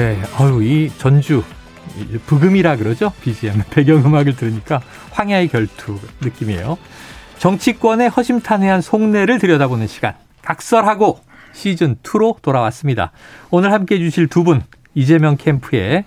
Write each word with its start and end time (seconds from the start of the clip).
네, 0.00 0.18
어유 0.40 0.62
이 0.64 0.90
전주 0.96 1.44
부금이라 2.24 2.76
그러죠 2.76 3.12
BGM 3.20 3.64
배경음악을 3.68 4.34
들으니까 4.34 4.80
황야의 5.10 5.48
결투 5.48 5.98
느낌이에요. 6.22 6.78
정치권의 7.36 8.08
허심탄회한 8.08 8.80
속내를 8.80 9.38
들여다보는 9.38 9.86
시간 9.88 10.14
각설하고 10.40 11.20
시즌 11.52 11.96
2로 11.96 12.40
돌아왔습니다. 12.40 13.12
오늘 13.50 13.74
함께해 13.74 14.00
주실 14.00 14.26
두 14.28 14.42
분 14.42 14.62
이재명 14.94 15.36
캠프의 15.36 16.04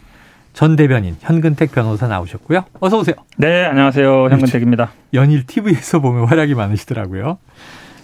전 0.54 0.76
대변인 0.76 1.16
현근택 1.20 1.72
변호사 1.72 2.08
나오셨고요. 2.08 2.66
어서 2.80 2.98
오세요. 2.98 3.16
네, 3.38 3.64
안녕하세요. 3.66 4.24
현근택입니다. 4.32 4.92
연일 5.14 5.46
TV에서 5.46 6.00
보면 6.00 6.26
활약이 6.26 6.56
많으시더라고요. 6.56 7.38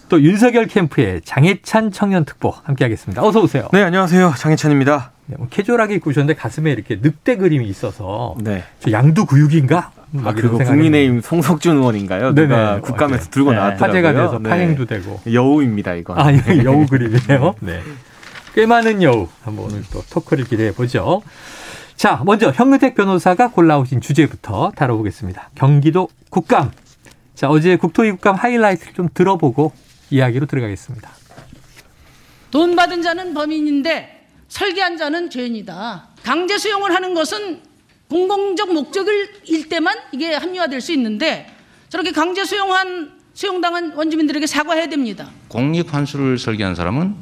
또 0.10 0.22
윤석열 0.22 0.68
캠프의 0.68 1.22
장해찬 1.26 1.90
청년 1.92 2.26
특보 2.26 2.52
함께하겠습니다. 2.64 3.24
어서 3.24 3.42
오세요. 3.42 3.70
네, 3.74 3.82
안녕하세요. 3.82 4.34
장해찬입니다. 4.38 5.14
네, 5.30 5.36
뭐 5.38 5.48
캐주얼하게 5.48 5.96
입고 5.96 6.10
오셨는데 6.10 6.40
가슴에 6.40 6.72
이렇게 6.72 6.98
늑대 7.00 7.38
그림이 7.38 7.68
있어서 7.68 8.36
네. 8.42 8.64
저 8.80 8.92
양두 8.92 9.28
구육인가? 9.28 9.92
아, 10.24 10.34
그거 10.34 10.58
국민의힘 10.58 11.22
송석준 11.22 11.78
의원인가요? 11.78 12.34
네네, 12.34 12.48
누가 12.48 12.82
국감에서 12.82 13.18
맞아요. 13.18 13.30
들고 13.30 13.52
네. 13.52 13.58
나왔더라고요. 13.58 13.88
화제가 13.90 14.14
돼서 14.14 14.40
네. 14.40 14.50
파행도 14.50 14.86
되고. 14.88 15.20
여우입니다, 15.32 15.94
이거. 15.94 16.16
아, 16.18 16.34
여우 16.66 16.88
그림이네요. 16.88 17.54
네. 17.60 17.80
꽤 18.56 18.66
많은 18.66 19.04
여우. 19.04 19.28
한번 19.44 19.66
오늘 19.66 19.84
또 19.94 20.02
토크를 20.10 20.46
기대해 20.46 20.72
보죠. 20.74 21.22
자, 21.96 22.24
먼저 22.26 22.50
현근택 22.50 22.96
변호사가 22.96 23.52
골라오신 23.52 24.02
주제부터 24.02 24.72
다뤄보겠습니다. 24.76 25.52
경기도 25.54 26.10
국감. 26.32 26.72
자, 27.36 27.48
어제 27.50 27.76
국토위 27.76 28.10
국감 28.10 28.34
하이라이트를 28.34 28.94
좀 28.94 29.10
들어보고 29.14 29.74
이야기로 30.10 30.48
들어가겠습니다. 30.48 31.08
돈 32.50 32.76
받은 32.76 33.04
자는 33.04 33.36
범인인데 33.36 34.19
설계한 34.50 34.98
자는 34.98 35.30
죄인이다. 35.30 36.08
강제 36.24 36.58
수용을 36.58 36.94
하는 36.94 37.14
것은 37.14 37.62
공공적 38.10 38.74
목적을 38.74 39.30
일 39.46 39.70
때만 39.70 39.96
이게 40.12 40.34
합리화될 40.34 40.82
수 40.82 40.92
있는데 40.94 41.48
저렇게 41.90 42.12
강제 42.12 42.44
수용한 42.44 43.20
수용당한 43.34 43.94
원주민들에게 43.96 44.46
사과해야 44.48 44.88
됩니다. 44.90 45.30
공익 45.48 45.94
환수를 45.94 46.38
설계한 46.38 46.76
사람은 46.76 47.16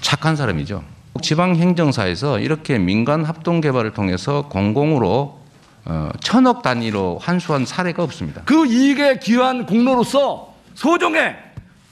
착한 0.00 0.34
사람이죠. 0.34 0.82
지방 1.22 1.56
행정사에서 1.56 2.40
이렇게 2.40 2.78
민간 2.78 3.24
합동 3.24 3.60
개발을 3.60 3.92
통해서 3.92 4.48
공공으로 4.48 5.38
어, 5.84 6.10
천억 6.20 6.62
단위로 6.62 7.18
환수한 7.18 7.64
사례가 7.66 8.02
없습니다. 8.02 8.42
그 8.44 8.66
이익에 8.66 9.18
기여한 9.18 9.66
공로로서 9.66 10.54
소정의 10.74 11.36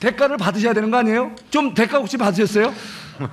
대가를 0.00 0.36
받으셔야 0.36 0.72
되는 0.72 0.91
거 0.91 0.98
아니에요? 0.98 1.33
좀 1.50 1.75
대가 1.75 1.98
혹시 1.98 2.16
받으셨어요? 2.16 2.72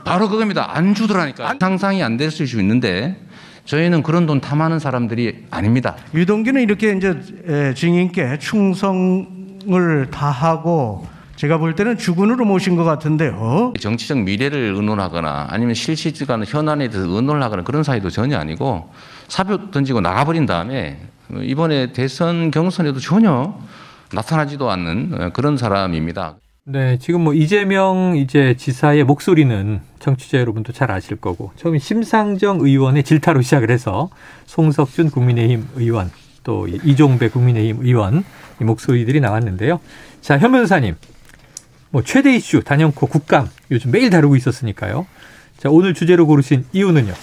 바로 0.03 0.29
그겁니다. 0.29 0.75
안 0.75 0.93
주더라니까. 0.95 1.49
안... 1.49 1.57
상상이 1.59 2.01
안 2.03 2.17
될 2.17 2.31
수 2.31 2.43
있는데 2.59 3.17
저희는 3.65 4.03
그런 4.03 4.25
돈 4.27 4.41
탐하는 4.41 4.79
사람들이 4.79 5.45
아닙니다. 5.49 5.95
유동규는 6.13 6.61
이렇게 6.61 6.93
이제 6.95 7.73
증인께 7.75 8.37
충성을 8.39 10.07
다하고 10.11 11.07
제가 11.35 11.57
볼 11.57 11.75
때는 11.75 11.97
주군으로 11.97 12.45
모신 12.45 12.75
것 12.75 12.83
같은데요. 12.83 13.73
정치적 13.79 14.19
미래를 14.19 14.73
의논하거나 14.75 15.47
아니면 15.49 15.73
실시간 15.73 16.45
현안에 16.45 16.87
대해서 16.89 17.09
의논하거나 17.09 17.63
그런 17.63 17.83
사이도 17.83 18.09
전혀 18.09 18.37
아니고 18.37 18.89
사표 19.27 19.71
던지고 19.71 19.99
나가버린 20.01 20.45
다음에 20.45 20.99
이번에 21.41 21.91
대선 21.91 22.51
경선에도 22.51 22.99
전혀 22.99 23.57
나타나지도 24.13 24.69
않는 24.69 25.31
그런 25.33 25.57
사람입니다. 25.57 26.35
네, 26.67 26.97
지금 26.97 27.23
뭐 27.23 27.35
이재명 27.35 28.17
이제 28.17 28.55
지사의 28.57 29.03
목소리는 29.03 29.81
정치자 29.99 30.39
여러분도 30.39 30.73
잘 30.73 30.89
아실 30.89 31.15
거고 31.15 31.51
처음 31.57 31.77
심상정 31.77 32.61
의원의 32.61 33.03
질타로 33.03 33.43
시작을 33.43 33.69
해서 33.69 34.09
송석준 34.47 35.11
국민의힘 35.11 35.67
의원 35.75 36.09
또 36.43 36.67
이종배 36.67 37.29
국민의힘 37.29 37.85
의원 37.85 38.23
이 38.59 38.63
목소리들이 38.63 39.19
나왔는데요. 39.19 39.79
자, 40.21 40.39
현 40.39 40.51
변호사님. 40.53 40.95
뭐 41.91 42.01
최대 42.01 42.35
이슈 42.35 42.63
단연코 42.63 43.05
국감 43.05 43.47
요즘 43.69 43.91
매일 43.91 44.09
다루고 44.09 44.35
있었으니까요. 44.35 45.05
자, 45.59 45.69
오늘 45.69 45.93
주제로 45.93 46.25
고르신 46.25 46.65
이유는요. 46.73 47.13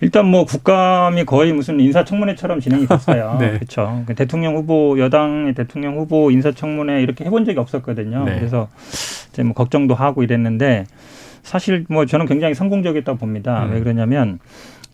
일단 0.00 0.26
뭐 0.26 0.44
국감이 0.44 1.24
거의 1.24 1.52
무슨 1.52 1.78
인사청문회처럼 1.78 2.60
진행이 2.60 2.86
됐어요. 2.86 3.36
네. 3.40 3.52
그렇죠. 3.52 4.04
대통령 4.16 4.56
후보 4.56 4.98
여당의 4.98 5.54
대통령 5.54 5.96
후보 5.98 6.30
인사청문회 6.30 7.02
이렇게 7.02 7.24
해본 7.24 7.44
적이 7.44 7.58
없었거든요. 7.58 8.24
네. 8.24 8.36
그래서 8.36 8.68
이제 9.30 9.42
뭐 9.42 9.54
걱정도 9.54 9.94
하고 9.94 10.22
이랬는데 10.22 10.86
사실 11.42 11.84
뭐 11.88 12.06
저는 12.06 12.26
굉장히 12.26 12.54
성공적이었다고 12.54 13.18
봅니다. 13.18 13.64
음. 13.64 13.72
왜 13.72 13.80
그러냐면 13.80 14.38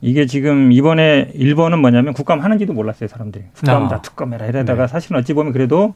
이게 0.01 0.27
지금 0.27 0.73
이번에 0.73 1.31
일본은 1.35 1.81
뭐냐면 1.81 2.13
국감 2.13 2.41
하는지도 2.41 2.73
몰랐어요 2.73 3.09
사람들이 3.09 3.45
국감 3.55 3.85
아. 3.85 3.89
다 3.89 4.03
특검해라 4.03 4.47
이러다가 4.47 4.83
네. 4.83 4.89
사실은 4.89 5.19
어찌 5.19 5.33
보면 5.33 5.53
그래도 5.53 5.95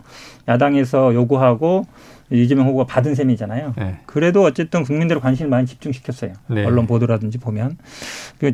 야당에서 0.48 1.14
요구하고 1.14 1.84
이재명 2.30 2.66
후보가 2.66 2.84
받은 2.84 3.14
셈이잖아요. 3.14 3.74
네. 3.76 3.98
그래도 4.06 4.44
어쨌든 4.44 4.84
국민들의 4.84 5.20
관심을 5.20 5.50
많이 5.50 5.66
집중시켰어요. 5.66 6.32
네. 6.48 6.64
언론 6.64 6.86
보도라든지 6.86 7.38
보면. 7.38 7.76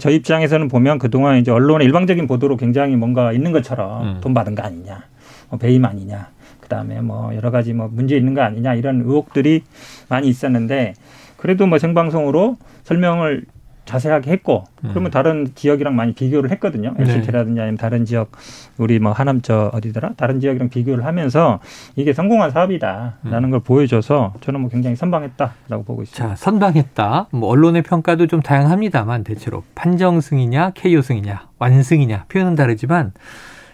저 0.00 0.10
입장에서는 0.10 0.68
보면 0.68 0.98
그동안 0.98 1.38
이제 1.38 1.50
언론의 1.50 1.86
일방적인 1.86 2.26
보도로 2.26 2.56
굉장히 2.56 2.96
뭔가 2.96 3.32
있는 3.32 3.52
것처럼 3.52 4.02
음. 4.02 4.20
돈 4.20 4.34
받은 4.34 4.54
거 4.54 4.62
아니냐, 4.62 5.04
뭐 5.50 5.58
배임 5.58 5.84
아니냐, 5.84 6.30
그 6.60 6.68
다음에 6.68 7.00
뭐 7.00 7.34
여러 7.34 7.50
가지 7.50 7.72
뭐 7.72 7.88
문제 7.92 8.16
있는 8.16 8.34
거 8.34 8.42
아니냐 8.42 8.74
이런 8.74 9.00
의혹들이 9.02 9.62
많이 10.08 10.28
있었는데 10.28 10.94
그래도 11.36 11.66
뭐 11.66 11.78
생방송으로 11.78 12.56
설명을 12.84 13.44
자세하게 13.86 14.30
했고 14.32 14.64
음. 14.84 14.90
그러면 14.90 15.10
다른 15.10 15.48
지역이랑 15.54 15.96
많이 15.96 16.12
비교를 16.12 16.50
했거든요. 16.50 16.94
LCT라든지 16.98 17.54
네. 17.54 17.62
아니면 17.62 17.78
다른 17.78 18.04
지역 18.04 18.32
우리 18.76 18.98
뭐 18.98 19.12
하남 19.12 19.40
저 19.40 19.70
어디더라 19.72 20.10
다른 20.16 20.40
지역이랑 20.40 20.68
비교를 20.68 21.04
하면서 21.06 21.60
이게 21.94 22.12
성공한 22.12 22.50
사업이다라는 22.50 23.44
음. 23.44 23.50
걸 23.50 23.60
보여줘서 23.60 24.34
저는 24.42 24.60
뭐 24.60 24.68
굉장히 24.68 24.96
선방했다라고 24.96 25.84
보고 25.84 26.02
있습니다. 26.02 26.28
자 26.28 26.36
선방했다. 26.36 27.28
뭐 27.30 27.48
언론의 27.48 27.82
평가도 27.82 28.26
좀 28.26 28.42
다양합니다만 28.42 29.24
대체로 29.24 29.62
판정승이냐 29.74 30.72
KO승이냐 30.74 31.48
완승이냐 31.58 32.26
표현은 32.28 32.54
다르지만 32.56 33.12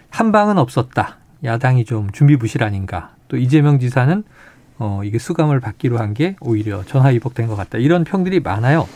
한 0.09 0.31
방은 0.31 0.57
없었다. 0.57 1.17
야당이 1.43 1.85
좀 1.85 2.09
준비 2.11 2.37
부실 2.37 2.63
아닌가. 2.63 3.11
또 3.27 3.35
이재명 3.37 3.79
지사는 3.79 4.23
어 4.79 5.01
이게 5.03 5.17
수감을 5.17 5.59
받기로 5.59 5.97
한 5.97 6.13
게 6.13 6.35
오히려 6.39 6.83
전화 6.83 7.09
위복된 7.09 7.47
것 7.47 7.55
같다. 7.55 7.79
이런 7.79 8.03
평들이 8.03 8.39
많아요. 8.39 8.87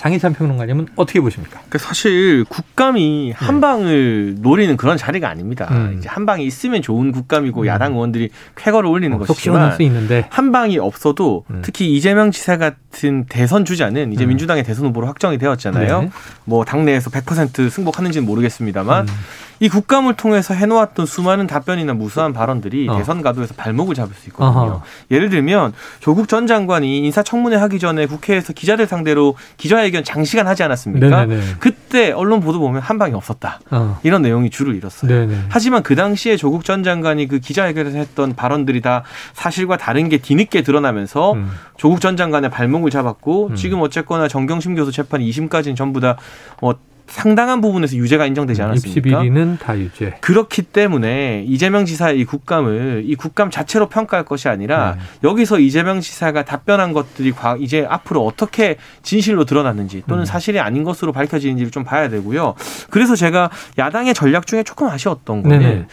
장희찬 0.00 0.32
평론가님은 0.32 0.88
어떻게 0.96 1.20
보십니까? 1.20 1.60
그 1.68 1.76
사실 1.76 2.46
국감이 2.48 3.32
한 3.36 3.56
네. 3.56 3.60
방을 3.60 4.36
노리는 4.38 4.74
그런 4.78 4.96
자리가 4.96 5.28
아닙니다. 5.28 5.68
음. 5.72 5.96
이제 5.98 6.08
한 6.08 6.24
방이 6.24 6.46
있으면 6.46 6.80
좋은 6.80 7.12
국감이고 7.12 7.60
음. 7.60 7.66
야당 7.66 7.92
의원들이 7.92 8.30
쾌거를 8.56 8.88
올리는 8.88 9.14
어, 9.14 9.18
것이지만 9.18 9.76
한 10.30 10.52
방이 10.52 10.78
없어도 10.78 11.44
음. 11.50 11.60
특히 11.62 11.94
이재명 11.94 12.30
지사 12.30 12.56
같은 12.56 13.26
대선 13.28 13.66
주자는 13.66 14.14
이제 14.14 14.24
음. 14.24 14.28
민주당의 14.30 14.64
대선 14.64 14.86
후보로 14.86 15.06
확정이 15.06 15.36
되었잖아요. 15.36 16.00
네. 16.00 16.10
뭐 16.46 16.64
당내에서 16.64 17.10
100% 17.10 17.68
승복하는지는 17.68 18.26
모르겠습니다만 18.26 19.06
음. 19.06 19.14
이 19.60 19.68
국감을 19.68 20.14
통해서 20.14 20.54
해놓았던 20.54 21.04
수많은 21.04 21.46
답변이나 21.46 21.92
무수한 21.92 22.32
발언들이 22.32 22.88
어. 22.88 22.96
대선 22.96 23.20
가도에서 23.20 23.54
발목을 23.54 23.94
잡을 23.94 24.14
수 24.14 24.28
있거든요. 24.30 24.48
어허. 24.48 24.82
예를 25.10 25.28
들면 25.28 25.74
조국 26.00 26.28
전 26.28 26.46
장관이 26.46 26.98
인사청문회 26.98 27.56
하기 27.56 27.78
전에 27.78 28.06
국회에서 28.06 28.54
기자들 28.54 28.86
상대로 28.86 29.36
기자회견 29.58 30.02
장시간 30.02 30.46
하지 30.46 30.62
않았습니까? 30.62 31.26
네네네. 31.26 31.42
그때 31.58 32.10
언론 32.10 32.40
보도 32.40 32.58
보면 32.58 32.80
한 32.80 32.98
방이 32.98 33.12
없었다. 33.14 33.60
어. 33.70 34.00
이런 34.02 34.22
내용이 34.22 34.48
줄을 34.48 34.74
잃었어요. 34.74 35.10
네네. 35.10 35.44
하지만 35.50 35.82
그 35.82 35.94
당시에 35.94 36.38
조국 36.38 36.64
전 36.64 36.82
장관이 36.82 37.28
그 37.28 37.38
기자회견에서 37.38 37.98
했던 37.98 38.34
발언들이 38.34 38.80
다 38.80 39.02
사실과 39.34 39.76
다른 39.76 40.08
게 40.08 40.16
뒤늦게 40.16 40.62
드러나면서 40.62 41.34
음. 41.34 41.50
조국 41.76 42.00
전 42.00 42.16
장관의 42.16 42.50
발목을 42.50 42.90
잡았고 42.90 43.48
음. 43.48 43.54
지금 43.56 43.82
어쨌거나 43.82 44.26
정경심 44.26 44.74
교수 44.74 44.90
재판 44.90 45.20
2심까지는 45.20 45.76
전부 45.76 46.00
다뭐 46.00 46.76
상당한 47.10 47.60
부분에서 47.60 47.96
유죄가 47.96 48.24
인정되지 48.26 48.62
않았습니까? 48.62 48.88
입시 48.88 49.00
비리는 49.00 49.58
다 49.58 49.76
유죄. 49.76 50.14
그렇기 50.20 50.62
때문에 50.62 51.44
이재명 51.46 51.84
지사의 51.84 52.20
이 52.20 52.24
국감을 52.24 53.02
이 53.04 53.16
국감 53.16 53.50
자체로 53.50 53.88
평가할 53.88 54.24
것이 54.24 54.48
아니라 54.48 54.94
네. 54.94 55.28
여기서 55.28 55.58
이재명 55.58 56.00
지사가 56.00 56.44
답변한 56.44 56.92
것들이 56.92 57.32
이제 57.58 57.84
앞으로 57.88 58.24
어떻게 58.24 58.76
진실로 59.02 59.44
드러났는지 59.44 60.04
또는 60.06 60.22
음. 60.22 60.24
사실이 60.24 60.60
아닌 60.60 60.84
것으로 60.84 61.12
밝혀지는지를 61.12 61.72
좀 61.72 61.82
봐야 61.82 62.08
되고요. 62.08 62.54
그래서 62.90 63.16
제가 63.16 63.50
야당의 63.76 64.14
전략 64.14 64.46
중에 64.46 64.62
조금 64.62 64.88
아쉬웠던 64.88 65.42
거는 65.42 65.58
네네. 65.58 65.86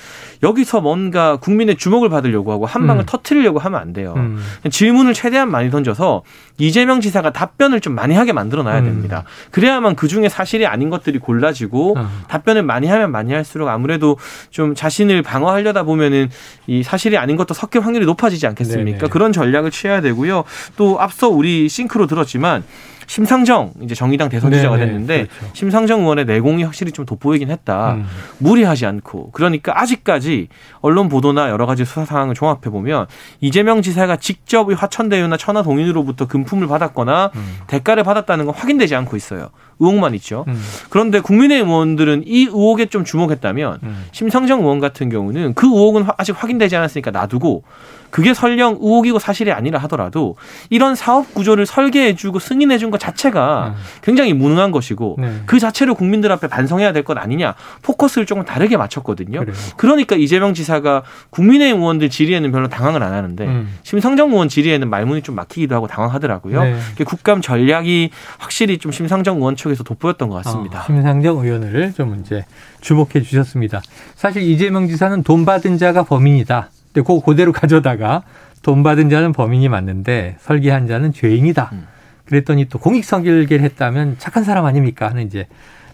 여기서 0.44 0.82
뭔가 0.82 1.38
국민의 1.38 1.78
주목을 1.78 2.10
받으려고 2.10 2.52
하고 2.52 2.66
한 2.66 2.88
방을 2.88 3.04
음. 3.04 3.06
터트리려고 3.06 3.60
하면 3.60 3.80
안 3.80 3.94
돼요. 3.94 4.14
음. 4.18 4.42
질문을 4.70 5.14
최대한 5.14 5.50
많이 5.50 5.70
던져서 5.70 6.24
이재명 6.58 7.02
지사가 7.02 7.32
답변을 7.32 7.82
좀 7.82 7.94
많이 7.94 8.16
하게 8.16 8.34
만들어 8.34 8.64
놔야 8.64 8.80
음. 8.80 8.86
됩니다. 8.86 9.24
그래야만 9.52 9.96
그 9.96 10.08
중에 10.08 10.30
사실이 10.30 10.66
아닌 10.66 10.90
것들이 10.90 11.20
골라지고 11.20 11.98
어. 11.98 12.10
답변을 12.28 12.64
많이 12.64 12.88
하면 12.88 13.12
많이 13.12 13.34
할수록 13.34 13.70
아무래도 13.70 14.18
좀 14.50 14.76
자신을 14.76 15.22
방어하려다 15.22 15.84
보면은 15.84 16.30
이 16.68 16.84
사실이 16.84 17.18
아닌 17.18 17.36
것도 17.36 17.54
섞일 17.54 17.82
확률이 17.82 18.06
높아지지 18.06 18.48
않겠습니까? 18.48 18.98
네네. 18.98 19.10
그런 19.10 19.32
전략을 19.32 19.72
취해야 19.72 20.02
되고요. 20.02 20.44
또 20.76 21.00
앞서 21.00 21.30
우리 21.30 21.70
싱크로 21.70 22.08
들었지만 22.08 22.64
심상정 23.08 23.74
이제 23.82 23.96
정의당 23.96 24.30
대선 24.30 24.52
주자가 24.52 24.76
네, 24.76 24.86
네. 24.86 24.92
됐는데 24.92 25.18
그렇죠. 25.26 25.54
심상정 25.54 26.02
의원의 26.02 26.26
내공이 26.26 26.64
확실히 26.64 26.92
좀 26.92 27.06
돋보이긴 27.06 27.50
했다. 27.50 27.94
음. 27.94 28.06
무리하지 28.40 28.86
않고 28.86 29.32
그러니까 29.32 29.80
아직까지 29.82 30.50
언론 30.82 31.10
보도나 31.10 31.50
여러 31.50 31.66
가지 31.66 31.86
수사 31.86 32.06
상황을 32.06 32.36
종합해 32.36 32.70
보면 32.70 33.08
이재명 33.40 33.82
지사가 33.82 34.18
직접 34.18 34.68
화천대유나 34.70 35.38
천하동인으로부터 35.38 36.28
금품을 36.28 36.68
받았거나 36.68 37.32
음. 37.34 37.58
대가를 37.68 38.04
받았다는 38.04 38.46
건 38.46 38.54
확인되지 38.54 38.96
않고 38.96 39.16
있어요. 39.16 39.50
의혹만 39.80 40.14
있죠. 40.16 40.46
음. 40.48 40.62
그런데 40.90 41.20
국민의힘 41.20 41.68
의원들은 41.70 42.24
이 42.26 42.44
의혹에 42.46 42.86
좀 42.88 43.04
주목했다면 43.04 43.80
음. 43.84 44.06
심상정 44.12 44.62
의원 44.62 44.80
같은 44.80 45.10
경우는 45.10 45.54
그 45.54 45.68
의혹은 45.68 46.06
아직 46.18 46.32
확인되지 46.42 46.76
않았으니까 46.76 47.12
놔두고 47.12 47.64
그게 48.10 48.34
설령 48.34 48.78
의혹이고 48.82 49.20
사실이 49.20 49.52
아니라 49.52 49.80
하더라도 49.80 50.38
이런 50.70 50.96
사업 50.96 51.34
구조를 51.34 51.66
설계해주고 51.66 52.40
승인해준 52.40 52.90
것 52.90 53.00
자체가 53.00 53.76
음. 53.76 53.82
굉장히 54.02 54.32
무능한 54.34 54.72
것이고 54.72 55.18
네. 55.20 55.42
그 55.46 55.60
자체를 55.60 55.94
국민들 55.94 56.32
앞에 56.32 56.48
반성해야 56.48 56.94
될 56.94 57.04
것 57.04 57.18
아니냐 57.18 57.56
포커스를 57.84 58.26
조금 58.26 58.44
다르게 58.44 58.76
맞췄거든요. 58.76 59.40
그래요. 59.40 59.56
그러니까 59.78 60.16
이재명 60.16 60.54
지사가 60.54 61.04
국민의힘 61.30 61.80
의원들 61.82 62.10
질의에는 62.10 62.52
별로 62.52 62.68
당황을 62.70 63.04
안 63.04 63.14
하는데 63.14 63.46
음. 63.46 63.74
심상정 63.84 64.32
의원 64.32 64.50
질의에는 64.50 64.90
말문이 64.90 65.22
좀 65.22 65.36
막히기도 65.36 65.76
하고 65.76 65.88
당황하더라고요. 65.88 66.64
네. 66.64 66.78
국감 67.06 67.42
전략이 67.42 68.10
확실히 68.40 68.78
좀 68.78 68.92
심상정 68.92 69.38
의원 69.38 69.56
쪽에서 69.68 69.84
돋보였던 69.84 70.30
것 70.30 70.44
같습니다. 70.44 70.80
어, 70.80 70.84
심상정 70.86 71.40
의원을 71.40 71.94
좀 71.94 72.20
이제 72.20 72.46
주목해 72.82 73.22
주셨습니다. 73.22 73.82
사실 74.16 74.42
이재명 74.44 74.88
지사는 74.88 75.24
돈 75.24 75.46
받은 75.46 75.78
자가 75.78 76.04
범인이다. 76.04 76.70
근데 76.94 77.02
그거 77.02 77.22
그대로 77.22 77.52
가져다가 77.52 78.24
돈 78.62 78.84
받은 78.84 79.10
자는 79.10 79.34
범인이 79.34 79.70
맞는데 79.70 80.38
설계한 80.40 80.88
자는 80.88 81.14
죄인이다. 81.14 81.70
음. 81.74 81.88
그랬더니 82.26 82.66
또 82.66 82.80
공익성결계를 82.80 83.64
했다면 83.64 84.16
착한 84.18 84.44
사람 84.44 84.66
아닙니까 84.66 85.10
하는 85.10 85.26
이제 85.26 85.48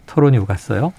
토론이 0.06 0.38
오갔어요. 0.40 0.94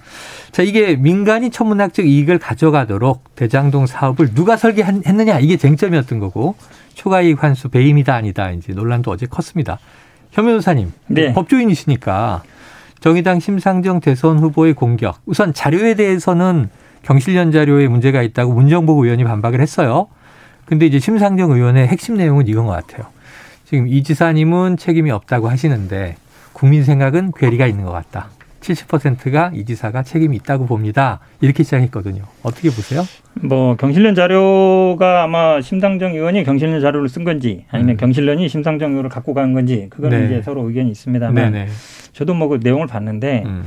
자, 0.53 0.63
이게 0.63 0.97
민간이 0.97 1.51
천문학적 1.51 2.07
이익을 2.07 2.39
가져가도록 2.39 3.35
대장동 3.35 3.87
사업을 3.87 4.35
누가 4.35 4.57
설계했느냐 4.57 5.41
이게 5.41 5.57
쟁점이었던 5.57 6.21
거고 6.21 6.55
초과 6.95 7.21
이익 7.21 7.43
환수 7.43 7.69
배임이다 7.69 8.15
아니다 8.15 8.51
이제 8.53 8.73
논란도 8.73 9.11
어제 9.11 9.27
컸습니다. 9.27 9.79
현 10.31 10.47
변호사님, 10.47 10.93
네. 11.09 11.33
법조인이시니까 11.33 12.43
정의당 13.05 13.39
심상정 13.39 14.01
대선 14.01 14.39
후보의 14.39 14.73
공격 14.73 15.21
우선 15.27 15.53
자료에 15.53 15.93
대해서는 15.93 16.71
경실련 17.03 17.53
자료에 17.53 17.87
문제가 17.87 18.23
있다고 18.23 18.55
문정복 18.55 19.01
의원이 19.01 19.25
반박을 19.25 19.61
했어요. 19.61 20.09
근데 20.65 20.87
이제 20.87 20.99
심상정 20.99 21.53
의원의 21.53 21.87
핵심 21.87 22.17
내용은 22.17 22.49
이건 22.49 22.65
것 22.65 22.73
같아요. 22.73 23.05
지금 23.67 23.89
이 23.89 24.03
지사님은 24.03 24.79
책임이 24.79 25.11
없다고 25.11 25.51
하시는데 25.51 26.17
국민 26.55 26.83
생각은 26.83 27.33
괴리가 27.37 27.67
있는 27.67 27.85
것 27.85 27.93
같다. 27.93 28.31
70%가 28.65 29.51
이 29.55 29.65
지사가 29.65 30.03
책임이 30.03 30.37
있다고 30.39 30.67
봅니다. 30.67 31.21
이렇게 31.41 31.63
시작했거든요. 31.63 32.23
어떻게 32.43 32.71
보세요? 32.71 33.03
뭐 33.43 33.77
경실련 33.77 34.15
자료가 34.15 35.23
아마 35.25 35.61
심상정 35.61 36.15
의원이 36.15 36.45
경실련 36.45 36.81
자료를 36.81 37.09
쓴 37.09 37.25
건지 37.25 37.67
아니면 37.71 37.95
음. 37.95 37.97
경실련이 37.99 38.49
심상정 38.49 38.93
의원을 38.93 39.11
갖고 39.11 39.35
간 39.35 39.53
건지 39.53 39.89
그거는 39.91 40.21
네. 40.21 40.27
이제 40.27 40.43
서로 40.43 40.67
의견이 40.67 40.91
있습니다만 40.91 41.35
네네. 41.53 41.69
저도 42.13 42.35
뭐 42.35 42.49
그 42.49 42.61
내용을 42.63 42.87
봤는데 42.87 43.43
음. 43.47 43.65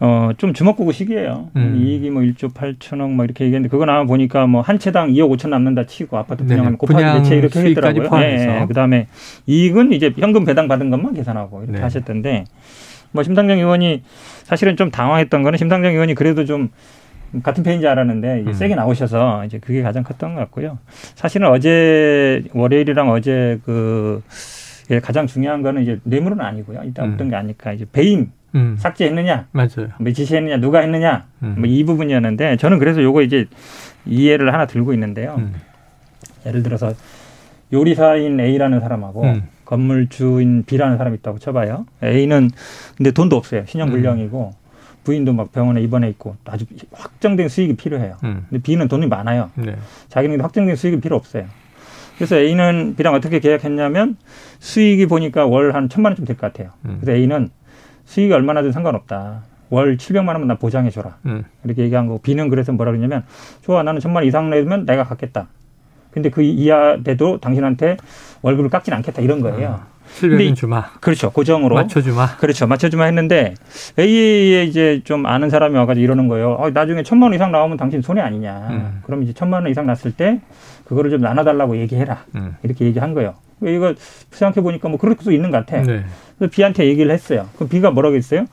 어, 0.00 0.30
좀 0.36 0.52
주먹구구식이에요. 0.54 1.50
음. 1.56 1.76
이익이 1.80 2.10
뭐 2.10 2.22
1조 2.22 2.52
8천억 2.52 3.10
뭐 3.12 3.24
이렇게 3.24 3.44
얘기했는데 3.44 3.70
그거 3.70 3.84
나와 3.86 4.04
보니까 4.04 4.46
뭐 4.46 4.60
한 4.60 4.78
채당 4.78 5.10
2억 5.12 5.36
5천 5.36 5.48
남는다 5.50 5.86
치고 5.86 6.16
아파트 6.18 6.44
분양하면 6.44 6.78
곱하기 6.78 7.02
네채 7.22 7.36
이렇게 7.36 7.60
했더라고요. 7.60 8.10
네, 8.20 8.46
네. 8.46 8.66
그다음에 8.66 9.06
이익은 9.46 9.92
이제 9.92 10.12
현금 10.18 10.44
배당 10.44 10.68
받은 10.68 10.90
것만 10.90 11.14
계산하고 11.14 11.62
이렇게 11.62 11.78
네. 11.78 11.82
하셨던데 11.82 12.44
뭐 13.14 13.22
심상정 13.22 13.58
의원이 13.58 14.02
사실은 14.42 14.76
좀 14.76 14.90
당황했던 14.90 15.44
거는 15.44 15.56
심상정 15.56 15.92
의원이 15.92 16.14
그래도 16.16 16.44
좀 16.44 16.70
같은 17.44 17.62
편인 17.62 17.80
줄 17.80 17.88
알았는데 17.88 18.40
이제 18.40 18.50
음. 18.50 18.52
세게 18.52 18.74
나오셔서 18.74 19.44
이제 19.44 19.58
그게 19.58 19.82
가장 19.82 20.02
컸던 20.02 20.34
것 20.34 20.40
같고요. 20.40 20.78
사실은 21.14 21.48
어제 21.48 22.42
월요일이랑 22.52 23.08
어제 23.10 23.60
그 23.64 24.20
예, 24.90 24.98
가장 24.98 25.28
중요한 25.28 25.62
거는 25.62 25.82
이제 25.82 26.00
뇌물은 26.02 26.40
아니고요. 26.40 26.82
일단 26.84 27.06
음. 27.06 27.14
어떤 27.14 27.30
게 27.30 27.36
아닐까 27.36 27.72
이제 27.72 27.86
배임 27.90 28.32
음. 28.56 28.76
삭제했느냐, 28.78 29.46
맞아요. 29.52 29.88
뭐 29.98 30.12
지시했느냐, 30.12 30.58
누가 30.58 30.80
했느냐, 30.80 31.26
음. 31.42 31.54
뭐이 31.58 31.84
부분이었는데 31.84 32.56
저는 32.56 32.78
그래서 32.80 33.02
요거 33.02 33.22
이제 33.22 33.46
이해를 34.06 34.52
하나 34.52 34.66
들고 34.66 34.92
있는데요. 34.92 35.36
음. 35.38 35.54
예를 36.46 36.62
들어서 36.64 36.92
요리사인 37.72 38.38
A라는 38.38 38.80
사람하고 38.80 39.22
음. 39.22 39.42
건물주인 39.64 40.64
B라는 40.64 40.98
사람이 40.98 41.16
있다고 41.18 41.38
쳐봐요. 41.38 41.86
A는 42.02 42.50
근데 42.96 43.10
돈도 43.10 43.36
없어요. 43.36 43.64
신용불량이고 43.66 44.52
음. 44.54 44.64
부인도 45.04 45.32
막 45.34 45.52
병원에 45.52 45.82
입원해 45.82 46.08
있고 46.08 46.36
아주 46.46 46.64
확정된 46.92 47.48
수익이 47.48 47.76
필요해요. 47.76 48.16
음. 48.24 48.46
근데 48.48 48.62
B는 48.62 48.88
돈이 48.88 49.06
많아요. 49.06 49.50
네. 49.54 49.76
자기는 50.08 50.40
확정된 50.40 50.76
수익이 50.76 51.00
필요 51.00 51.16
없어요. 51.16 51.44
그래서 52.16 52.36
A는 52.36 52.94
B랑 52.96 53.12
어떻게 53.14 53.38
계약했냐면 53.40 54.16
수익이 54.60 55.06
보니까 55.06 55.46
월 55.46 55.74
한 55.74 55.88
천만 55.88 56.12
원쯤 56.12 56.24
될 56.24 56.36
것 56.36 56.52
같아요. 56.52 56.70
그래서 57.00 57.12
A는 57.12 57.50
수익이 58.06 58.32
얼마나든 58.32 58.72
상관없다. 58.72 59.42
월 59.70 59.96
700만 59.96 60.28
원만 60.28 60.46
나 60.46 60.54
보장해 60.54 60.90
줘라. 60.90 61.16
음. 61.26 61.42
이렇게 61.64 61.82
얘기한 61.82 62.06
거고 62.06 62.20
B는 62.20 62.48
그래서 62.48 62.70
뭐라 62.72 62.92
그러냐면 62.92 63.24
좋아 63.62 63.82
나는 63.82 64.00
천만 64.00 64.22
원 64.22 64.28
이상 64.28 64.48
내면 64.50 64.86
내가 64.86 65.04
갖겠다. 65.04 65.48
근데 66.14 66.30
그 66.30 66.42
이하 66.42 66.96
돼도 67.02 67.40
당신한테 67.40 67.96
월급을 68.42 68.70
깎진 68.70 68.94
않겠다 68.94 69.20
이런 69.20 69.40
거예요. 69.40 69.80
음. 69.90 69.94
700은 70.14 70.54
주마. 70.54 70.90
그렇죠. 71.00 71.32
고정으로. 71.32 71.74
맞춰주마. 71.74 72.36
그렇죠. 72.36 72.68
맞춰주마 72.68 73.04
했는데 73.06 73.54
A에 73.98 74.62
이제 74.64 75.00
좀 75.02 75.26
아는 75.26 75.50
사람이 75.50 75.76
와가지고 75.76 76.04
이러는 76.04 76.28
거예요. 76.28 76.52
어, 76.52 76.70
나중에 76.70 77.02
천만 77.02 77.28
원 77.28 77.34
이상 77.34 77.50
나오면 77.50 77.76
당신 77.78 78.00
손해 78.00 78.20
아니냐. 78.22 78.68
음. 78.70 79.00
그럼 79.04 79.24
이제 79.24 79.32
천만 79.32 79.62
원 79.62 79.72
이상 79.72 79.86
났을 79.86 80.12
때 80.12 80.40
그거를 80.84 81.10
좀 81.10 81.20
나눠달라고 81.20 81.76
얘기해라. 81.78 82.24
음. 82.36 82.54
이렇게 82.62 82.84
얘기한 82.84 83.12
거예요. 83.14 83.34
이거 83.62 83.94
생각해 84.30 84.62
보니까 84.62 84.88
뭐 84.88 84.98
그럴 84.98 85.16
수도 85.18 85.32
있는 85.32 85.50
것 85.50 85.66
같아. 85.66 85.82
네. 85.82 86.04
그래서 86.38 86.52
B한테 86.52 86.86
얘기를 86.86 87.10
했어요. 87.10 87.48
그럼 87.56 87.68
B가 87.68 87.90
뭐라고 87.90 88.14
했어요? 88.14 88.44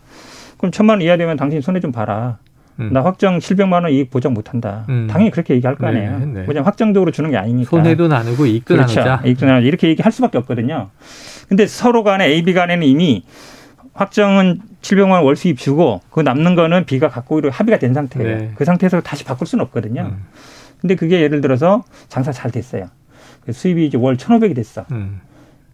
그럼 0.58 0.72
천만 0.72 0.96
원 0.96 1.02
이하 1.04 1.16
되면 1.18 1.38
당신 1.38 1.62
손해 1.62 1.80
좀 1.80 1.92
봐라. 1.92 2.40
음. 2.80 2.90
나 2.94 3.04
확정 3.04 3.38
700만 3.40 3.84
원 3.84 3.90
이익 3.92 4.10
보장 4.10 4.34
못 4.34 4.54
한다. 4.54 4.86
음. 4.90 5.08
당연히 5.10 5.32
그렇게 5.32 5.54
얘기할 5.56 5.76
거 5.76 5.88
아니에요. 5.88 6.20
네, 6.20 6.26
네. 6.26 6.40
왜냐면 6.48 6.64
확정적으로 6.66 7.12
주는 7.12 7.30
게 7.32 7.38
아니니까. 7.38 7.70
손해도 7.70 8.08
나누고 8.08 8.46
이익도 8.46 8.76
그렇죠. 8.76 9.02
나누자. 9.02 9.28
이익도 9.28 9.46
나누자. 9.46 9.68
이렇게 9.68 9.88
얘기할 9.90 10.12
수밖에 10.12 10.38
없거든요. 10.40 10.90
근데 11.50 11.68
서로 11.68 12.04
간에 12.04 12.26
A, 12.28 12.44
B 12.44 12.54
간에는 12.54 12.86
이미 12.88 13.24
확정은 13.94 14.62
700만 14.82 15.12
원 15.12 15.24
월 15.24 15.36
수입 15.36 15.58
주고 15.58 16.02
그 16.10 16.22
남는 16.22 16.56
거는 16.56 16.86
B가 16.86 17.10
갖고 17.10 17.36
오기로 17.36 17.52
합의가 17.52 17.78
된 17.78 17.94
상태예요. 17.94 18.38
네. 18.38 18.52
그 18.56 18.66
상태에서 18.66 19.02
다시 19.02 19.24
바꿀 19.26 19.48
수는 19.48 19.64
없거든요. 19.66 20.04
음. 20.14 20.24
근데 20.80 20.96
그게 20.96 21.22
예를 21.22 21.42
들어서 21.42 21.84
장사 22.08 22.32
잘 22.32 22.50
됐어요. 22.52 22.88
그 23.46 23.52
수입이 23.52 23.86
이제 23.86 23.98
월 23.98 24.18
1,500이 24.18 24.56
됐어. 24.56 24.86
음. 24.92 25.20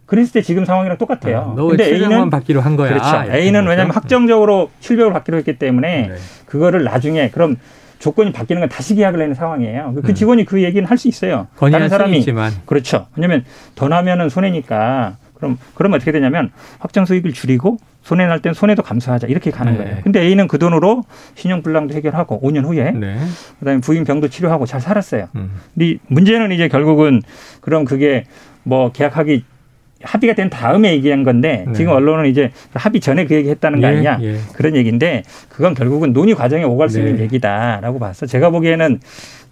그랬을 0.08 0.32
때 0.32 0.42
지금 0.42 0.64
상황이랑 0.64 0.96
똑같아요. 0.96 1.54
네, 1.56 1.62
근데 1.68 1.84
A는 1.84 2.30
받기로 2.30 2.60
한 2.62 2.76
거야. 2.76 2.88
그렇죠. 2.88 3.04
아, 3.06 3.26
A는 3.26 3.66
왜냐하면 3.68 3.94
확정적으로 3.94 4.70
700을 4.80 5.12
받기로 5.12 5.36
했기 5.38 5.58
때문에 5.58 6.08
네. 6.08 6.14
그거를 6.46 6.82
나중에 6.82 7.28
그럼 7.30 7.56
조건이 7.98 8.32
바뀌는 8.32 8.60
건 8.60 8.68
다시 8.70 8.94
계약을 8.94 9.20
하는 9.20 9.34
상황이에요. 9.34 9.92
그 10.02 10.08
음. 10.10 10.14
직원이 10.14 10.44
그 10.46 10.62
얘기는 10.62 10.88
할 10.88 10.96
수 10.96 11.08
있어요. 11.08 11.46
다른 11.60 11.88
사람이 11.90 12.18
있지만. 12.18 12.52
그렇죠. 12.64 13.06
왜냐하면 13.16 13.44
더 13.74 13.88
나면은 13.88 14.30
손해니까 14.30 15.18
그럼 15.34 15.58
그러면 15.74 15.96
어떻게 15.96 16.10
되냐면 16.10 16.50
확정 16.78 17.04
수익을 17.04 17.32
줄이고 17.34 17.76
손해 18.02 18.26
날 18.26 18.40
땐 18.40 18.54
손해도 18.54 18.82
감수하자 18.82 19.26
이렇게 19.26 19.50
가는 19.50 19.72
네. 19.74 19.78
거예요. 19.84 19.96
근데 20.02 20.22
A는 20.22 20.48
그 20.48 20.58
돈으로 20.58 21.02
신용 21.34 21.62
불량도 21.62 21.94
해결하고 21.94 22.40
5년 22.40 22.64
후에 22.64 22.92
네. 22.92 23.18
그다음에 23.58 23.80
부인 23.82 24.04
병도 24.04 24.28
치료하고 24.28 24.64
잘 24.64 24.80
살았어요. 24.80 25.28
음. 25.36 25.50
근데 25.74 25.98
문제는 26.06 26.50
이제 26.52 26.68
결국은 26.68 27.20
그럼 27.60 27.84
그게 27.84 28.24
뭐 28.62 28.90
계약하기 28.90 29.44
합의가 30.02 30.34
된 30.34 30.48
다음에 30.48 30.92
얘기한 30.92 31.24
건데 31.24 31.64
네. 31.66 31.72
지금 31.72 31.92
언론은 31.92 32.26
이제 32.26 32.50
합의 32.72 33.00
전에 33.00 33.24
그 33.26 33.34
얘기 33.34 33.50
했다는 33.50 33.80
거 33.80 33.86
예, 33.88 33.92
아니냐 33.92 34.18
예, 34.22 34.34
예. 34.34 34.38
그런 34.54 34.76
얘기인데 34.76 35.22
그건 35.48 35.74
결국은 35.74 36.12
논의 36.12 36.34
과정에 36.34 36.64
오갈 36.64 36.88
수 36.88 36.98
있는 37.00 37.16
네. 37.16 37.22
얘기다라고 37.24 37.98
봤어. 37.98 38.26
제가 38.26 38.50
보기에는 38.50 39.00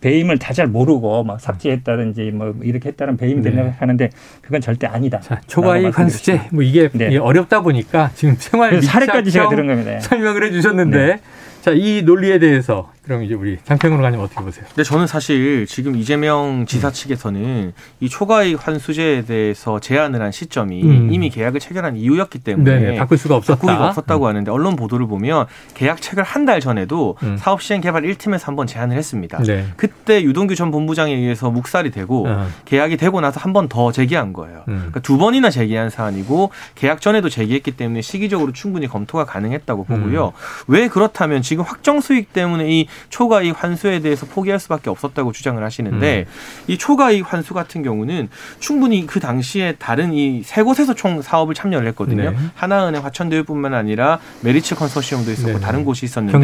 배임을 0.01 0.39
다 0.39 0.57
잘 0.57 0.67
모르고 0.69 1.23
막 1.25 1.39
삭제했다든지 1.39 2.31
뭐 2.31 2.55
이렇게 2.63 2.89
했다는 2.89 3.19
배임이 3.19 3.43
네. 3.43 3.51
되려고 3.51 3.75
하는데 3.79 4.09
그건 4.41 4.61
절대 4.63 4.87
아니다. 4.87 5.21
자, 5.21 5.41
초과이익 5.47 5.99
환수제 5.99 6.49
뭐 6.51 6.63
이게 6.63 6.89
네. 6.93 7.15
어렵다 7.19 7.61
보니까 7.61 8.11
지금 8.15 8.37
생활 8.39 8.81
사례까지 8.81 9.31
제가 9.31 9.51
들은 9.51 9.67
겁니다. 9.67 10.01
설명을 10.01 10.45
해 10.45 10.51
주셨는데 10.51 11.07
네. 11.07 11.21
자, 11.61 11.73
이 11.73 12.03
논리에 12.03 12.39
대해서 12.39 12.91
그럼 13.07 13.23
이제 13.23 13.35
우리 13.35 13.57
장평으로 13.65 14.03
가님 14.03 14.19
어떻게 14.19 14.41
보세요? 14.43 14.65
근데 14.69 14.83
저는 14.83 15.07
사실 15.07 15.65
지금 15.69 15.95
이재명 15.95 16.67
지사 16.67 16.89
음. 16.89 16.93
측에서는 16.93 17.73
이 18.01 18.09
초과이익 18.09 18.67
환수제에 18.67 19.23
대해서 19.23 19.79
제안을 19.79 20.21
한 20.21 20.33
시점이 20.33 20.83
음. 20.83 21.09
이미 21.13 21.31
계약을 21.31 21.61
체결한 21.61 21.97
이후였기 21.97 22.41
때문에 22.41 22.79
네네, 22.81 22.97
바꿀 22.99 23.17
수가 23.17 23.37
없었다. 23.37 23.61
바꾸기가 23.61 23.89
없었다고 23.91 24.25
음. 24.25 24.29
하는데 24.29 24.51
언론 24.51 24.75
보도를 24.75 25.07
보면 25.07 25.47
계약 25.75 26.03
체결 26.03 26.25
한 26.25 26.47
달 26.47 26.61
전에도 26.61 27.17
음. 27.25 27.37
사업 27.37 27.61
시행 27.61 27.81
개발 27.81 28.03
1팀에서 28.03 28.45
한번 28.45 28.67
제안을 28.69 28.97
했습니다. 28.97 29.43
네. 29.43 29.67
그때 29.77 30.23
유동규 30.23 30.55
전 30.55 30.71
본부장에 30.71 31.13
의해서 31.13 31.51
묵살이 31.51 31.91
되고 31.91 32.27
어. 32.29 32.47
계약이 32.67 32.97
되고 32.97 33.21
나서 33.21 33.41
한 33.41 33.53
번 33.53 33.69
더 33.69 33.91
제기한 33.91 34.33
거예요. 34.33 34.63
음. 34.69 34.75
그러니까 34.77 35.01
두 35.01 35.17
번이나 35.19 35.51
제기한 35.51 35.91
사안이고 35.91 36.51
계약 36.77 37.01
전에도 37.01 37.29
제기했기 37.29 37.73
때문에 37.73 38.01
시기적으로 38.03 38.53
충분히 38.53 38.87
검토가 38.87 39.25
가능했다고 39.25 39.85
보고요. 39.85 40.27
음. 40.27 40.33
왜 40.69 40.87
그렇다면 40.89 41.43
지금 41.43 41.65
확정 41.65 42.01
수익 42.01 42.33
때문에 42.33 42.69
이 42.71 42.87
초과이익 43.09 43.63
환수에 43.63 44.01
대해서 44.01 44.27
포기할 44.27 44.59
수밖에 44.59 44.91
없었다고 44.91 45.33
주장을 45.33 45.63
하시는데 45.63 46.27
음. 46.27 46.33
이 46.67 46.79
초과이익 46.79 47.33
환수 47.33 47.55
같은 47.55 47.83
경우는 47.83 48.29
충분히 48.59 49.07
그 49.07 49.21
당시에 49.21 49.77
다른 49.79 50.13
이 50.13 50.43
세 50.47 50.63
곳에서 50.63 50.95
총 50.95 51.21
사업을 51.23 51.55
참여를 51.55 51.87
했거든요. 51.89 52.31
네. 52.31 52.37
하나은행 52.55 53.05
화천대유뿐만 53.05 53.75
아니라 53.75 54.19
메리츠 54.43 54.75
컨소시엄도 54.77 55.31
있었고 55.33 55.53
네. 55.55 55.61
다른 55.61 55.85
곳이 55.85 56.07
있었는데 56.07 56.39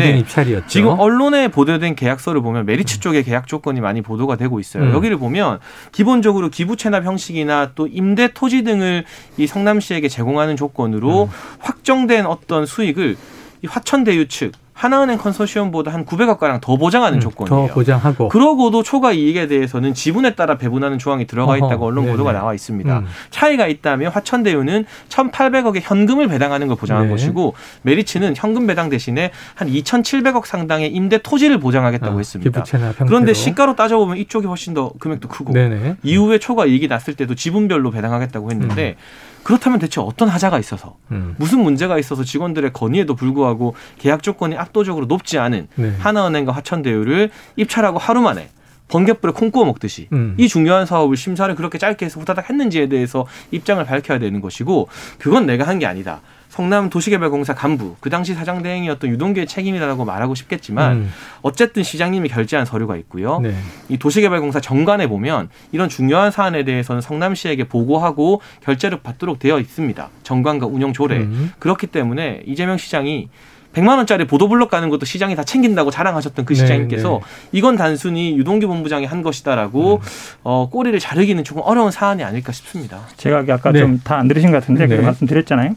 지금 0.69 0.99
언론에 0.99 1.49
보도된 1.49 1.95
계약서를 1.95 2.43
보면 2.43 2.67
메리츠 2.67 2.99
음. 2.99 3.01
쪽의 3.01 3.25
계약 3.25 3.47
조건이 3.47 3.81
많이 3.81 4.03
보도가 4.03 4.37
되고 4.37 4.61
있어요. 4.61 4.85
음. 4.85 4.93
여기를 4.93 5.19
보면 5.19 5.61
기본적으로 5.93 6.49
기부 6.51 6.77
채납 6.77 7.05
형식이나 7.05 7.73
또 7.75 7.87
임대 7.87 8.33
토지 8.33 8.65
등을 8.65 9.05
이 9.37 9.47
성남시에게 9.47 10.09
제공하는 10.09 10.57
조건으로 10.57 11.25
음. 11.25 11.29
확정된 11.61 12.27
어떤 12.27 12.67
수익을 12.67 13.17
이 13.63 13.67
화천대유 13.67 14.29
측 14.29 14.53
하나은행 14.75 15.19
컨소시엄보다 15.19 15.93
한 15.93 16.05
900억 16.07 16.39
가량 16.39 16.61
더 16.61 16.77
보장하는 16.77 17.19
음, 17.19 17.21
조건이에요. 17.21 17.69
더 17.69 17.75
보장하고. 17.75 18.29
그러고도 18.29 18.83
초과 18.83 19.13
이익에 19.13 19.47
대해서는 19.47 19.95
지분에 19.95 20.35
따라 20.35 20.57
배분하는 20.57 20.99
조항이 20.99 21.27
들어가 21.27 21.57
있다고 21.57 21.87
언론 21.87 22.05
네네. 22.05 22.13
보도가 22.13 22.33
나와 22.33 22.55
있습니다. 22.55 22.99
음. 23.01 23.07
차이가 23.31 23.67
있다면 23.67 24.11
화천대유는 24.13 24.87
1,800억의 25.09 25.81
현금을 25.83 26.29
배당하는 26.29 26.69
걸 26.69 26.77
보장한 26.77 27.05
네. 27.05 27.11
것이고 27.11 27.55
메리츠는 27.83 28.35
현금 28.37 28.67
배당 28.67 28.89
대신에 28.89 29.31
한 29.55 29.69
2,700억 29.69 30.47
상당의 30.47 30.93
임대 30.93 31.19
토지를 31.19 31.61
보장하겠다고 31.61 32.15
아, 32.15 32.19
했습니다. 32.19 32.65
그런데 33.07 33.35
시가로 33.35 33.77
따져보면 33.77 34.17
이쪽이 34.17 34.47
훨씬 34.47 34.75
더 34.75 34.93
금액도 34.99 35.29
크고 35.29 35.53
네네. 35.53 35.97
이후에 36.03 36.39
초과 36.39 36.67
이익이 36.67 36.89
났을 36.89 37.15
때도 37.15 37.35
지분별로 37.35 37.91
배당하겠다고 37.91 38.51
했는데 38.51 38.97
음. 38.99 39.32
그렇다면 39.43 39.79
대체 39.79 40.01
어떤 40.01 40.29
하자가 40.29 40.59
있어서 40.59 40.97
음. 41.11 41.35
무슨 41.39 41.61
문제가 41.63 41.99
있어서 41.99 42.25
직원들의 42.25 42.73
건의에도 42.73 43.15
불구하고 43.15 43.75
계약 43.99 44.23
조건이 44.23 44.57
압도적으로 44.57 45.07
높지 45.07 45.39
않은 45.39 45.69
네. 45.77 45.95
하나은행과 45.99 46.53
화천대유를 46.53 47.31
입찰하고 47.57 47.99
하루 47.99 48.21
만에 48.23 48.49
번개불에 48.89 49.33
콩 49.33 49.51
구워 49.51 49.65
먹듯이 49.65 50.09
음. 50.13 50.35
이 50.39 50.49
중요한 50.49 50.85
사업을 50.87 51.17
심사를 51.17 51.55
그렇게 51.55 51.79
짧게 51.79 52.05
해서 52.07 52.21
후다닥 52.21 52.51
했는지에 52.51 52.89
대해서 52.89 53.27
입장을 53.51 53.83
밝혀야 53.85 54.19
되는 54.19 54.41
것이고 54.41 54.89
그건 55.19 55.47
내가 55.47 55.67
한 55.67 55.79
게 55.79 55.87
아니다. 55.87 56.21
성남 56.53 56.91
도시개발공사 56.91 57.55
간부 57.55 57.97
그 57.99 58.11
당시 58.11 58.35
사장 58.35 58.63
대행이었던 58.63 59.09
유동규의 59.09 59.47
책임이라고 59.47 60.05
말하고 60.05 60.35
싶겠지만 60.35 60.97
음. 60.97 61.13
어쨌든 61.41 61.83
시장님이 61.83 62.29
결제한 62.29 62.67
서류가 62.67 62.99
있고요. 62.99 63.41
네. 63.41 63.55
이 63.89 63.97
도시개발공사 63.97 64.61
정관에 64.61 65.07
보면 65.07 65.49
이런 65.73 65.89
중요한 65.89 66.31
사안에 66.31 66.65
대해서는 66.65 67.01
성남시에게 67.01 67.65
보고하고 67.65 68.43
결제를 68.61 69.01
받도록 69.03 69.39
되어 69.39 69.59
있습니다. 69.59 70.11
정관과 70.25 70.67
운영 70.67 70.93
조례. 70.93 71.21
음. 71.21 71.53
그렇기 71.59 71.87
때문에 71.87 72.43
이재명 72.45 72.77
시장이 72.77 73.31
100만 73.75 73.97
원짜리 73.97 74.27
보도블록 74.27 74.71
가는 74.71 74.89
것도 74.89 75.07
시장이 75.07 75.35
다 75.35 75.45
챙긴다고 75.45 75.91
자랑하셨던 75.91 76.45
그 76.45 76.55
네, 76.55 76.61
시장님께서 76.61 77.09
네, 77.09 77.15
네. 77.15 77.49
이건 77.53 77.77
단순히 77.77 78.37
유동규 78.37 78.67
본부장이 78.67 79.07
한 79.07 79.23
것이다라고 79.23 79.97
음. 79.97 80.01
어, 80.43 80.69
꼬리를 80.71 80.99
자르기는 80.99 81.43
조금 81.45 81.63
어려운 81.65 81.91
사안이 81.91 82.23
아닐까 82.23 82.53
싶습니다. 82.53 83.01
제가 83.17 83.45
아까 83.49 83.73
네. 83.73 83.81
좀다 83.81 84.17
안 84.17 84.29
들으신 84.29 84.51
것 84.51 84.61
같은데 84.61 84.87
네. 84.87 84.97
그 84.97 85.03
말씀드렸잖아요. 85.03 85.75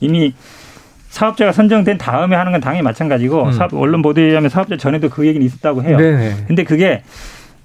이미 0.00 0.34
사업자가 1.08 1.52
선정된 1.52 1.98
다음에 1.98 2.36
하는 2.36 2.52
건 2.52 2.60
당연히 2.60 2.82
마찬가지고 2.82 3.44
음. 3.44 3.52
사업, 3.52 3.74
언론 3.74 4.02
보도에 4.02 4.24
의하면 4.24 4.50
사업자 4.50 4.76
전에도 4.76 5.08
그 5.08 5.26
얘기는 5.26 5.44
있었다고 5.44 5.82
해요. 5.82 5.96
네. 5.96 6.36
근데 6.46 6.64
그게 6.64 7.02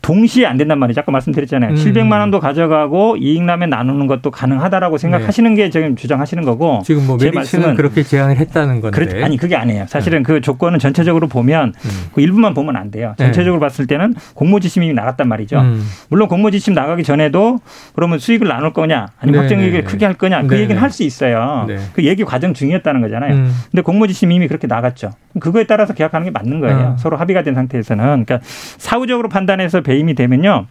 동시에 0.03 0.45
안 0.45 0.57
된단 0.57 0.79
말이죠. 0.79 0.99
아까 0.99 1.11
말씀드렸잖아요. 1.13 1.71
음. 1.71 1.75
700만 1.75 2.19
원도 2.19 2.41
가져가고 2.41 3.15
이익 3.17 3.41
나면 3.41 3.69
나누는 3.69 4.05
것도 4.07 4.31
가능하다라고 4.31 4.97
생각하시는 4.97 5.53
네. 5.55 5.63
게 5.63 5.69
지금 5.69 5.95
주장하시는 5.95 6.43
거고 6.43 6.81
지금 6.83 7.07
뭐 7.07 7.17
메리츠는 7.17 7.75
그렇게 7.75 8.03
제안을 8.03 8.35
했다는 8.35 8.81
건데 8.81 9.05
그렇, 9.05 9.23
아니 9.23 9.37
그게 9.37 9.55
아니에요. 9.55 9.85
사실은 9.87 10.19
음. 10.19 10.23
그 10.23 10.41
조건은 10.41 10.77
전체적으로 10.79 11.27
보면 11.27 11.73
음. 11.85 11.89
그 12.13 12.19
일부만 12.19 12.53
보면 12.53 12.75
안 12.75 12.91
돼요. 12.91 13.15
네. 13.17 13.25
전체적으로 13.25 13.61
네. 13.61 13.65
봤을 13.65 13.87
때는 13.87 14.13
공모지심이 14.33 14.91
나갔단 14.93 15.27
말이죠. 15.29 15.61
음. 15.61 15.83
물론 16.09 16.27
공모지심 16.27 16.73
나가기 16.73 17.03
전에도 17.03 17.59
그러면 17.95 18.19
수익을 18.19 18.47
나눌 18.49 18.73
거냐 18.73 19.07
아니면 19.21 19.39
네. 19.41 19.47
확정이익을 19.47 19.83
네. 19.83 19.85
크게 19.85 20.05
할 20.05 20.15
거냐 20.15 20.43
그 20.43 20.59
얘기는 20.59 20.79
할 20.81 20.93
수 20.93 21.01
있어요. 21.03 21.65
그 21.93 22.03
얘기 22.03 22.23
과정 22.23 22.53
중이었다는 22.53 23.01
거잖아요. 23.01 23.33
음. 23.33 23.51
근데 23.71 23.81
공모지심이 23.81 24.35
이미 24.35 24.47
그렇게 24.47 24.67
나갔죠. 24.67 25.09
그거에 25.39 25.63
따라서 25.63 25.93
계약하는 25.95 26.25
게 26.25 26.31
맞는 26.31 26.59
거예요. 26.59 26.77
어. 26.77 26.95
서로 26.99 27.17
합의가 27.17 27.41
된 27.41 27.55
상태에서는 27.55 28.03
그러니까 28.03 28.39
사후적으로 28.43 29.27
판단해서 29.29 29.81
배 29.81 29.92
임이 29.93 30.15
되면요. 30.15 30.67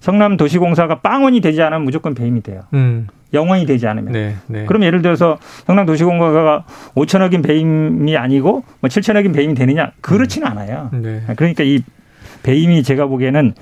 성남 0.00 0.36
도시공사가 0.36 1.00
빵원이 1.00 1.40
되지 1.40 1.62
않으면 1.62 1.84
무조건 1.84 2.14
배임이 2.14 2.42
돼요. 2.42 2.62
음. 2.74 3.06
영원이 3.32 3.64
되지 3.66 3.86
않으면. 3.86 4.12
네, 4.12 4.36
네. 4.46 4.66
그럼 4.66 4.82
예를 4.82 5.00
들어서 5.00 5.38
성남 5.66 5.86
도시공사가 5.86 6.64
5천억인 6.96 7.42
배임이 7.44 8.16
아니고 8.16 8.64
뭐 8.80 8.88
7천억인 8.88 9.32
배임이 9.34 9.54
되느냐? 9.54 9.92
그렇지는 10.00 10.48
음. 10.48 10.52
않아요. 10.52 10.90
네. 10.92 11.22
그러니까 11.36 11.62
이 11.64 11.82
배임이 12.42 12.82
제가 12.82 13.06
보기에는 13.06 13.54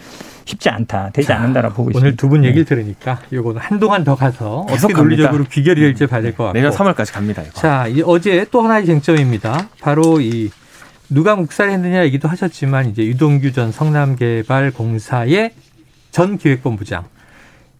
쉽지 0.46 0.70
않다, 0.70 1.10
되지 1.12 1.28
자, 1.28 1.37
않는다라고 1.37 1.75
보고 1.75 1.90
있습니다. 1.90 2.04
오늘 2.06 2.16
두 2.16 2.28
분 2.28 2.42
얘기를 2.44 2.64
네. 2.64 2.68
들으니까 2.75 3.20
이거는 3.30 3.60
한동안 3.60 4.02
더 4.02 4.16
가서 4.16 4.66
어떻게 4.68 4.94
논리적으로 4.94 5.44
귀결이 5.44 5.80
될지 5.80 6.06
봐야 6.06 6.22
될 6.22 6.32
것 6.34 6.44
같고. 6.44 6.58
내년 6.58 6.72
3월까지 6.72 7.12
갑니다. 7.12 7.42
이거. 7.42 7.52
자, 7.52 7.87
어제 8.06 8.44
또 8.50 8.62
하나의 8.62 8.87
쟁점입니다. 8.87 9.68
바로 9.82 10.20
이 10.20 10.50
누가 11.11 11.35
묵살했느냐 11.35 12.05
얘기도 12.05 12.29
하셨지만 12.29 12.88
이제 12.88 13.05
유동규 13.05 13.52
전 13.52 13.73
성남개발공사의 13.73 15.52
전 16.12 16.38
기획본부장 16.38 17.05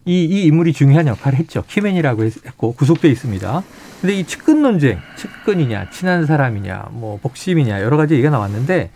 이, 0.05 0.25
이 0.25 0.43
인물이 0.45 0.73
중요한 0.73 1.07
역할을 1.07 1.39
했죠. 1.39 1.63
키맨이라고 1.67 2.23
했고 2.23 2.73
구속돼 2.73 3.07
있습니다. 3.09 3.63
근데 4.01 4.15
이 4.15 4.25
측근 4.25 4.61
논쟁, 4.63 4.99
측근이냐, 5.15 5.91
친한 5.91 6.25
사람이냐, 6.25 6.89
뭐 6.91 7.19
복심이냐 7.21 7.81
여러 7.81 7.97
가지 7.97 8.15
얘기가 8.15 8.31
나왔는데 8.31 8.89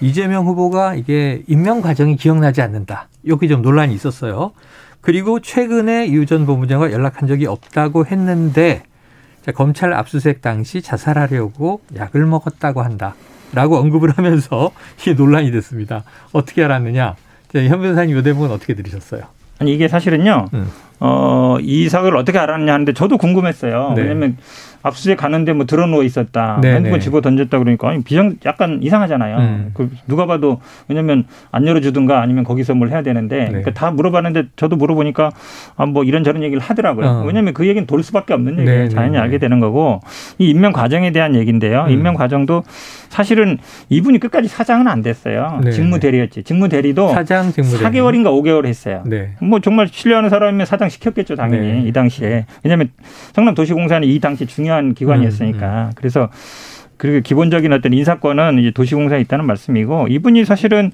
이재명 0.00 0.46
후보가 0.46 0.94
이게 0.94 1.42
임명 1.46 1.80
과정이 1.80 2.16
기억나지 2.16 2.62
않는다. 2.62 3.08
여기 3.28 3.48
좀 3.48 3.62
논란이 3.62 3.94
있었어요. 3.94 4.52
그리고 5.00 5.40
최근에 5.40 6.10
유 6.10 6.26
전 6.26 6.46
본부장과 6.46 6.90
연락한 6.90 7.28
적이 7.28 7.46
없다고 7.46 8.06
했는데 8.06 8.82
검찰 9.54 9.92
압수수색 9.92 10.40
당시 10.42 10.82
자살하려고 10.82 11.80
약을 11.94 12.26
먹었다고 12.26 12.82
한다. 12.82 13.14
라고 13.52 13.76
언급을 13.78 14.10
하면서 14.10 14.70
이게 15.00 15.14
논란이 15.14 15.50
됐습니다. 15.50 16.04
어떻게 16.32 16.64
알았느냐? 16.64 17.14
현 17.54 17.80
변호사님 17.80 18.16
이 18.18 18.22
대목은 18.22 18.50
어떻게 18.50 18.74
들으셨어요? 18.74 19.22
아니 19.58 19.72
이게 19.72 19.88
사실은요. 19.88 20.46
음. 20.52 20.70
어, 21.00 21.56
이 21.60 21.88
사고를 21.88 22.18
어떻게 22.18 22.38
알았냐 22.38 22.72
하는데 22.72 22.92
저도 22.92 23.18
궁금했어요. 23.18 23.92
네. 23.96 24.02
왜냐면 24.02 24.36
압수수색 24.86 25.18
가는데 25.18 25.52
뭐 25.52 25.66
드러누워 25.66 26.04
있었다. 26.04 26.58
네 26.62 26.74
핸드폰 26.74 27.00
네. 27.00 27.04
집어 27.04 27.20
던졌다 27.20 27.58
그러니까 27.58 27.88
아니 27.88 28.02
비정 28.02 28.36
약간 28.44 28.80
이상하잖아요. 28.82 29.36
음. 29.38 29.70
그 29.74 29.90
누가 30.06 30.26
봐도 30.26 30.60
왜냐면 30.88 31.24
안 31.50 31.66
열어주든가 31.66 32.20
아니면 32.20 32.44
거기서 32.44 32.74
뭘 32.74 32.90
해야 32.90 33.02
되는데 33.02 33.36
네. 33.36 33.46
그러니까 33.46 33.72
다 33.72 33.90
물어봤는데 33.90 34.44
저도 34.54 34.76
물어보니까 34.76 35.32
아, 35.76 35.86
뭐 35.86 36.04
이런저런 36.04 36.42
얘기를 36.42 36.62
하더라고요. 36.62 37.06
어. 37.06 37.24
왜냐면 37.26 37.52
그 37.52 37.66
얘기는 37.66 37.84
돌 37.86 38.02
수밖에 38.02 38.32
없는 38.34 38.60
얘기예요. 38.60 38.70
네, 38.70 38.82
네 38.84 38.88
자연히 38.88 39.18
알게 39.18 39.38
되는 39.38 39.58
거고 39.58 40.00
이 40.38 40.50
임명 40.50 40.72
과정에 40.72 41.10
대한 41.10 41.34
얘기인데요. 41.34 41.86
음. 41.88 41.90
임명 41.90 42.14
과정도 42.14 42.62
사실은 43.08 43.58
이분이 43.88 44.20
끝까지 44.20 44.46
사장은 44.46 44.86
안 44.86 45.02
됐어요. 45.02 45.60
네. 45.64 45.72
직무 45.72 45.98
대리였지. 45.98 46.44
직무 46.44 46.68
대리도 46.68 47.08
사장 47.08 47.50
직무 47.50 47.76
4개월인가 47.78 48.26
5개월 48.26 48.66
했어요. 48.66 49.02
뭐 49.40 49.60
정말 49.60 49.88
신뢰하는 49.90 50.30
사람이면 50.30 50.66
사장 50.66 50.88
시켰겠죠 50.88 51.34
당연히 51.34 51.88
이 51.88 51.92
당시에. 51.92 52.46
왜냐하면 52.62 52.90
성남 53.32 53.54
도시공사는 53.54 54.06
이 54.06 54.20
당시 54.20 54.46
중요한 54.46 54.75
중요한 54.76 54.94
기관이었으니까. 54.94 55.66
음, 55.66 55.86
음. 55.88 55.92
그래서 55.94 56.28
그리고 56.96 57.20
기본적인 57.20 57.72
어떤 57.72 57.92
인사권은 57.92 58.58
이제 58.58 58.70
도시공사에 58.70 59.20
있다는 59.20 59.44
말씀이고 59.46 60.08
이분이 60.08 60.44
사실은 60.44 60.92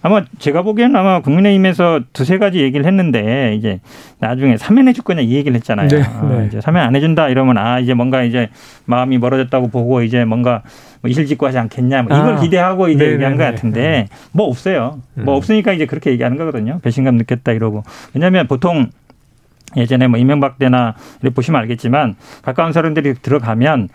아마 0.00 0.22
제가 0.38 0.62
보기에는 0.62 0.94
아마 0.94 1.20
국민의힘에서 1.22 2.00
두세 2.12 2.38
가지 2.38 2.60
얘기를 2.60 2.86
했는데 2.86 3.54
이제 3.56 3.80
나중에 4.20 4.56
사면 4.56 4.86
해 4.86 4.92
줄 4.92 5.02
거냐 5.02 5.22
이 5.22 5.34
얘기를 5.34 5.56
했잖아요. 5.56 5.88
네, 5.88 6.02
아, 6.02 6.36
네. 6.38 6.46
이제 6.46 6.60
사면 6.60 6.84
안 6.84 6.94
해준다 6.94 7.28
이러면 7.30 7.58
아 7.58 7.80
이제 7.80 7.94
뭔가 7.94 8.22
이제 8.22 8.48
마음이 8.84 9.18
멀어졌다고 9.18 9.68
보고 9.70 10.02
이제 10.02 10.24
뭔가 10.24 10.62
뭐 11.02 11.10
이실직고 11.10 11.46
하지 11.46 11.58
않겠냐 11.58 12.02
뭐 12.02 12.16
이걸 12.16 12.34
아, 12.34 12.40
기대하고 12.40 12.88
이제 12.88 13.06
네 13.06 13.12
얘기한 13.14 13.36
것 13.36 13.42
같은데 13.44 13.80
네. 13.80 14.06
뭐 14.32 14.46
없어요. 14.46 15.00
뭐 15.14 15.22
음. 15.22 15.24
뭐 15.24 15.34
없으니까 15.36 15.72
이제 15.72 15.84
그렇게 15.86 16.10
얘기하는 16.12 16.36
거거든요. 16.36 16.78
배신감 16.82 17.16
느꼈다 17.16 17.50
이러고 17.52 17.82
왜냐하면 18.14 18.46
보통 18.46 18.90
예전에 19.76 20.06
뭐 20.06 20.18
이명박 20.18 20.58
때나 20.58 20.94
이렇게 21.22 21.34
보시면 21.34 21.60
알겠지만 21.60 22.16
가까운 22.42 22.72
사람들이 22.72 23.14
들어가면 23.22 23.88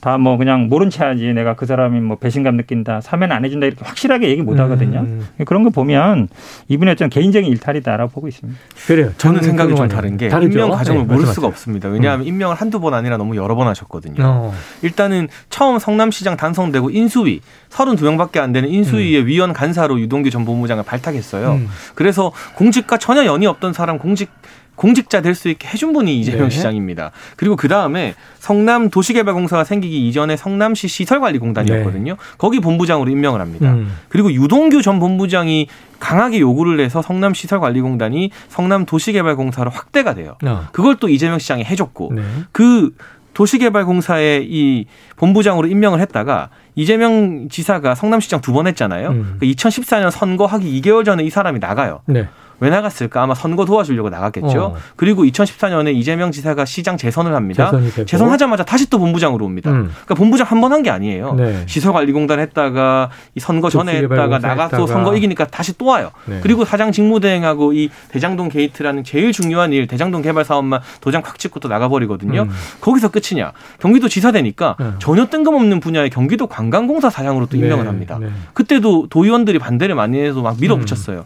다 0.00 0.16
뭐 0.18 0.36
그냥 0.36 0.68
모른 0.68 0.90
체 0.90 1.04
하지 1.04 1.32
내가 1.32 1.54
그 1.54 1.66
사람이 1.66 2.00
뭐 2.00 2.16
배신감 2.16 2.56
느낀다 2.56 3.00
사면 3.00 3.32
안 3.32 3.44
해준다 3.44 3.66
이렇게 3.66 3.84
확실하게 3.84 4.28
얘기 4.28 4.42
못 4.42 4.58
하거든요. 4.60 5.00
음. 5.00 5.26
그런 5.44 5.62
거 5.64 5.70
보면 5.70 6.28
이분의 6.68 6.92
어떤 6.92 7.08
개인적인 7.08 7.50
일탈이다라고 7.50 8.10
보고 8.12 8.28
있습니다. 8.28 8.58
그래요. 8.86 9.12
저는 9.18 9.42
생각이 9.42 9.74
좀 9.74 9.88
다른 9.88 10.16
게 10.16 10.28
다르죠? 10.28 10.52
임명 10.58 10.70
과정을 10.70 11.06
네, 11.06 11.12
모를 11.14 11.26
수가 11.26 11.46
없습니다. 11.48 11.88
왜냐하면 11.88 12.26
음. 12.26 12.28
임명을 12.28 12.56
한두 12.56 12.80
번 12.80 12.94
아니라 12.94 13.16
너무 13.16 13.36
여러 13.36 13.54
번 13.56 13.66
하셨거든요. 13.68 14.22
어. 14.24 14.54
일단은 14.82 15.28
처음 15.50 15.78
성남시장 15.78 16.36
당선되고 16.36 16.90
인수위 16.90 17.40
32명밖에 17.70 18.38
안 18.38 18.52
되는 18.52 18.68
인수위의 18.68 19.22
음. 19.22 19.26
위원 19.26 19.52
간사로 19.52 20.00
유동규 20.00 20.30
전 20.30 20.44
본부장을 20.44 20.84
발탁했어요. 20.84 21.54
음. 21.54 21.68
그래서 21.94 22.32
공직과 22.54 22.98
전혀 22.98 23.24
연이 23.24 23.46
없던 23.46 23.72
사람 23.72 23.98
공직 23.98 24.30
공직자 24.78 25.20
될 25.20 25.34
수 25.34 25.48
있게 25.50 25.68
해준 25.68 25.92
분이 25.92 26.18
이재명 26.20 26.48
네. 26.48 26.50
시장입니다. 26.50 27.10
그리고 27.36 27.54
그 27.56 27.68
다음에 27.68 28.14
성남 28.38 28.88
도시개발공사가 28.90 29.64
생기기 29.64 30.08
이전에 30.08 30.36
성남시 30.36 30.88
시설관리공단이었거든요. 30.88 32.12
네. 32.14 32.18
거기 32.38 32.60
본부장으로 32.60 33.10
임명을 33.10 33.40
합니다. 33.40 33.72
음. 33.72 33.92
그리고 34.08 34.32
유동규 34.32 34.80
전 34.82 34.98
본부장이 35.00 35.68
강하게 36.00 36.40
요구를 36.40 36.80
해서 36.80 37.02
성남 37.02 37.34
시설관리공단이 37.34 38.30
성남 38.48 38.86
도시개발공사로 38.86 39.70
확대가 39.70 40.14
돼요. 40.14 40.36
어. 40.44 40.68
그걸 40.72 40.96
또 40.96 41.08
이재명 41.08 41.38
시장이 41.38 41.64
해줬고 41.64 42.12
네. 42.14 42.22
그 42.52 42.94
도시개발공사의 43.34 44.46
이 44.48 44.86
본부장으로 45.16 45.68
임명을 45.68 46.00
했다가 46.00 46.50
이재명 46.74 47.48
지사가 47.48 47.94
성남시장 47.94 48.40
두 48.40 48.52
번 48.52 48.66
했잖아요. 48.66 49.08
음. 49.10 49.36
그 49.40 49.46
2014년 49.46 50.10
선거하기 50.10 50.80
2개월 50.80 51.04
전에 51.04 51.22
이 51.24 51.30
사람이 51.30 51.58
나가요. 51.60 52.00
네. 52.60 52.66
왜 52.66 52.70
나갔을까? 52.70 53.22
아마 53.22 53.34
선거 53.34 53.64
도와주려고 53.64 54.10
나갔겠죠. 54.10 54.62
어. 54.62 54.76
그리고 54.96 55.24
2014년에 55.24 55.94
이재명 55.94 56.30
지사가 56.32 56.64
시장 56.64 56.96
재선을 56.96 57.34
합니다. 57.34 57.70
재선하자마자 58.06 58.64
다시 58.64 58.88
또 58.90 58.98
본부장으로 58.98 59.44
옵니다. 59.44 59.70
음. 59.70 59.90
그러니까 59.90 60.14
본부장 60.14 60.46
한 60.48 60.60
번 60.60 60.72
한 60.72 60.82
게 60.82 60.90
아니에요. 60.90 61.34
네. 61.34 61.62
시설관리공단 61.66 62.40
했다가 62.40 63.10
이 63.34 63.40
선거 63.40 63.70
전에 63.70 63.96
했다가 64.02 64.38
나가서 64.38 64.86
선거 64.86 65.16
이기니까 65.16 65.46
다시 65.46 65.76
또 65.78 65.86
와요. 65.86 66.10
네. 66.26 66.40
그리고 66.42 66.64
사장 66.64 66.92
직무대행하고 66.92 67.72
이 67.72 67.90
대장동 68.10 68.48
게이트라는 68.48 69.04
제일 69.04 69.32
중요한 69.32 69.72
일, 69.72 69.86
대장동 69.86 70.22
개발 70.22 70.44
사업만 70.44 70.80
도장 71.00 71.22
콱 71.22 71.38
찍고 71.38 71.60
또 71.60 71.68
나가버리거든요. 71.68 72.42
음. 72.42 72.50
거기서 72.80 73.08
끝이냐? 73.10 73.52
경기도 73.80 74.08
지사 74.08 74.32
되니까 74.32 74.76
음. 74.80 74.96
전혀 74.98 75.26
뜬금없는 75.26 75.80
분야의 75.80 76.10
경기도 76.10 76.46
관광공사 76.48 77.08
사장으로 77.10 77.46
또 77.46 77.56
임명을 77.56 77.84
네. 77.84 77.88
합니다. 77.88 78.18
네. 78.20 78.28
그때도 78.54 79.06
도의원들이 79.08 79.58
반대를 79.58 79.94
많이 79.94 80.18
해서 80.18 80.40
막 80.42 80.56
밀어붙였어요. 80.60 81.18
음. 81.20 81.24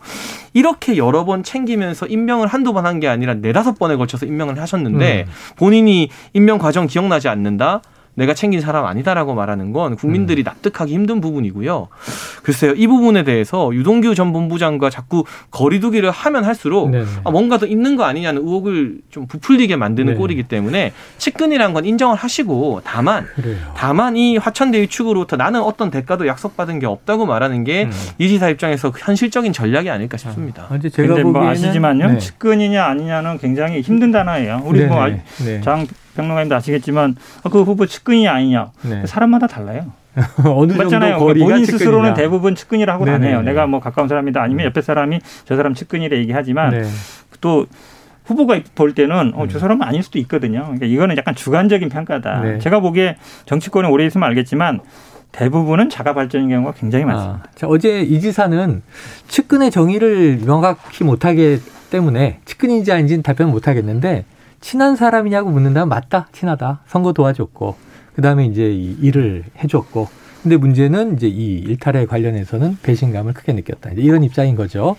이렇게 0.54 0.96
여러 0.98 1.21
번 1.24 1.42
챙기면서 1.42 2.06
임명을 2.06 2.46
한두 2.48 2.72
번 2.72 2.86
한 2.86 3.00
게 3.00 3.08
아니라 3.08 3.34
네다섯 3.34 3.78
번에 3.78 3.96
걸쳐서 3.96 4.26
임명을 4.26 4.60
하셨는데 4.60 5.24
음. 5.26 5.32
본인이 5.56 6.08
임명 6.32 6.58
과정 6.58 6.86
기억나지 6.86 7.28
않는다? 7.28 7.82
내가 8.14 8.34
챙긴 8.34 8.60
사람 8.60 8.84
아니다라고 8.84 9.34
말하는 9.34 9.72
건 9.72 9.96
국민들이 9.96 10.42
음. 10.42 10.44
납득하기 10.44 10.92
힘든 10.92 11.20
부분이고요. 11.20 11.88
글쎄요, 12.42 12.72
이 12.72 12.86
부분에 12.86 13.24
대해서 13.24 13.70
유동규 13.72 14.14
전 14.14 14.32
본부장과 14.32 14.90
자꾸 14.90 15.24
거리두기를 15.50 16.10
하면 16.10 16.44
할수록 16.44 16.92
아, 17.24 17.30
뭔가 17.30 17.58
더 17.58 17.66
있는 17.66 17.96
거 17.96 18.04
아니냐는 18.04 18.42
의혹을 18.42 18.98
좀 19.10 19.26
부풀리게 19.26 19.76
만드는 19.76 20.12
네. 20.14 20.18
꼴이기 20.18 20.42
때문에 20.44 20.92
측근이란 21.18 21.72
건 21.72 21.84
인정을 21.84 22.16
하시고 22.16 22.82
다만 22.84 23.26
그래요. 23.34 23.56
다만 23.76 24.16
이 24.16 24.36
화천대유 24.36 24.88
측으로부터 24.88 25.36
나는 25.36 25.62
어떤 25.62 25.90
대가도 25.90 26.26
약속받은 26.26 26.80
게 26.80 26.86
없다고 26.86 27.24
말하는 27.26 27.64
게이 27.64 27.84
음. 27.84 27.90
지사 28.18 28.48
입장에서 28.48 28.90
현실적인 28.96 29.52
전략이 29.52 29.90
아닐까 29.90 30.16
싶습니다. 30.16 30.66
아, 30.68 30.78
제가 30.78 31.18
뭐 31.22 31.46
아시지만요, 31.46 32.12
네. 32.12 32.18
측근이냐 32.18 32.84
아니냐는 32.84 33.38
굉장히 33.38 33.80
힘든 33.80 34.10
단어예요. 34.10 34.62
우리 34.64 34.84
뭐장 34.86 35.20
네. 35.44 35.86
평론가님도 36.16 36.54
아시겠지만 36.54 37.16
그 37.50 37.62
후보 37.62 37.86
측근이 37.86 38.28
아니냐 38.28 38.70
네. 38.82 39.06
사람마다 39.06 39.46
달라요. 39.46 39.92
어느 40.44 40.72
맞잖아요. 40.72 41.18
정도 41.18 41.24
그러니까 41.24 41.46
본인 41.46 41.64
스스로는 41.64 42.14
대부분 42.14 42.54
측근이라 42.54 42.98
고 42.98 43.06
다녀요. 43.06 43.40
내가 43.42 43.66
뭐 43.66 43.80
가까운 43.80 44.08
사람이다 44.08 44.42
아니면 44.42 44.66
옆에 44.66 44.82
사람이 44.82 45.20
저 45.46 45.56
사람 45.56 45.74
측근이라 45.74 46.16
얘기하지만 46.18 46.70
네. 46.70 46.84
또 47.40 47.66
후보가 48.24 48.60
볼 48.74 48.94
때는 48.94 49.32
어, 49.34 49.46
저 49.48 49.58
음. 49.58 49.60
사람은 49.60 49.86
아닐 49.86 50.02
수도 50.02 50.18
있거든요. 50.20 50.62
그러니까 50.62 50.86
이거는 50.86 51.16
약간 51.16 51.34
주관적인 51.34 51.88
평가다. 51.88 52.40
네. 52.40 52.58
제가 52.58 52.80
보기에 52.80 53.16
정치권에 53.46 53.88
오래 53.88 54.04
있으면 54.06 54.28
알겠지만 54.28 54.80
대부분은 55.32 55.88
자가 55.88 56.12
발전인 56.12 56.50
경우가 56.50 56.72
굉장히 56.72 57.06
많습니다. 57.06 57.44
아, 57.44 57.66
어제 57.66 58.02
이 58.02 58.20
지사는 58.20 58.82
측근의 59.28 59.70
정의를 59.70 60.40
명확히 60.44 61.04
못하기 61.04 61.60
때문에 61.90 62.40
측근인지 62.44 62.92
아닌지는 62.92 63.22
답변 63.22 63.50
못하겠는데 63.50 64.24
친한 64.62 64.96
사람이냐고 64.96 65.50
묻는다면 65.50 65.90
맞다, 65.90 66.28
친하다. 66.32 66.80
선거 66.86 67.12
도와줬고, 67.12 67.76
그 68.14 68.22
다음에 68.22 68.46
이제 68.46 68.70
이 68.70 68.96
일을 69.02 69.44
해줬고. 69.62 70.08
근데 70.42 70.56
문제는 70.56 71.16
이제 71.16 71.28
이 71.28 71.58
일탈에 71.58 72.06
관련해서는 72.06 72.78
배신감을 72.82 73.34
크게 73.34 73.52
느꼈다. 73.52 73.90
이런 73.96 74.24
입장인 74.24 74.56
거죠. 74.56 74.96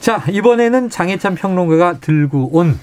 자, 0.00 0.22
이번에는 0.30 0.90
장혜찬 0.90 1.34
평론가가 1.34 1.98
들고 1.98 2.56
온, 2.56 2.78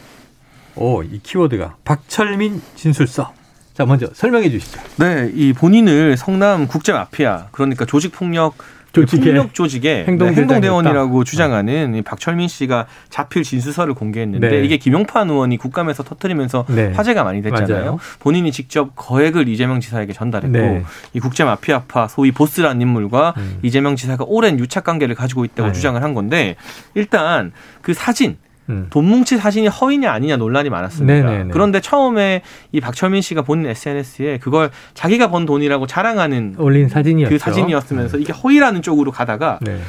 오, 0.76 1.04
이 1.04 1.20
키워드가 1.24 1.78
박철민 1.86 2.62
진술서. 2.76 3.34
자, 3.74 3.86
먼저 3.86 4.08
설명해 4.14 4.50
주시죠. 4.50 4.82
네, 4.98 5.32
이 5.34 5.54
본인을 5.54 6.18
성남 6.18 6.68
국제 6.68 6.92
마피아, 6.92 7.48
그러니까 7.52 7.86
조직 7.86 8.12
폭력 8.12 8.56
조직의 8.94 9.26
폭력 9.26 9.54
조직의 9.54 10.06
행동대원이라고 10.36 11.24
네, 11.24 11.30
주장하는 11.30 12.04
박철민 12.06 12.48
씨가 12.48 12.88
자필 13.10 13.44
진술서를 13.44 13.94
공개했는데 13.94 14.50
네. 14.50 14.64
이게 14.64 14.78
김용판 14.78 15.30
의원이 15.30 15.58
국감에서 15.58 16.04
터트리면서 16.04 16.66
네. 16.68 16.92
화제가 16.92 17.24
많이 17.24 17.42
됐잖아요. 17.42 17.76
맞아요. 17.76 18.00
본인이 18.20 18.52
직접 18.52 18.92
거액을 18.96 19.48
이재명 19.48 19.80
지사에게 19.80 20.14
전달했고 20.14 20.58
네. 20.58 20.84
이 21.14 21.20
국제 21.20 21.44
마피아파 21.44 22.08
소위 22.08 22.32
보스라는 22.32 22.82
인물과 22.82 23.34
음. 23.38 23.60
이재명 23.62 23.96
지사가 23.96 24.26
오랜 24.28 24.60
유착 24.60 24.84
관계를 24.84 25.16
가지고 25.16 25.46
있다고 25.46 25.70
네. 25.70 25.74
주장을 25.74 26.02
한 26.02 26.14
건데 26.14 26.56
일단 26.94 27.52
그 27.82 27.94
사진 27.94 28.38
음. 28.72 28.88
돈 28.90 29.06
뭉치 29.06 29.38
사진이 29.38 29.68
허위냐 29.68 30.12
아니냐 30.12 30.38
논란이 30.38 30.70
많았습니다. 30.70 31.30
네네네. 31.30 31.50
그런데 31.52 31.80
처음에 31.80 32.42
이 32.72 32.80
박철민 32.80 33.22
씨가 33.22 33.42
본인 33.42 33.68
SNS에 33.68 34.38
그걸 34.40 34.72
자기가 34.94 35.30
번 35.30 35.46
돈이라고 35.46 35.88
자랑하는 35.88 36.56
올린 36.58 36.88
사진이었죠. 36.88 37.34
그 37.34 37.38
사진이었으면서 37.38 38.18
네. 38.18 38.24
이게 38.24 38.34
허위라는 38.34 38.82
쪽으로 38.82 39.12
가다가 39.12 39.60
네. 39.62 39.80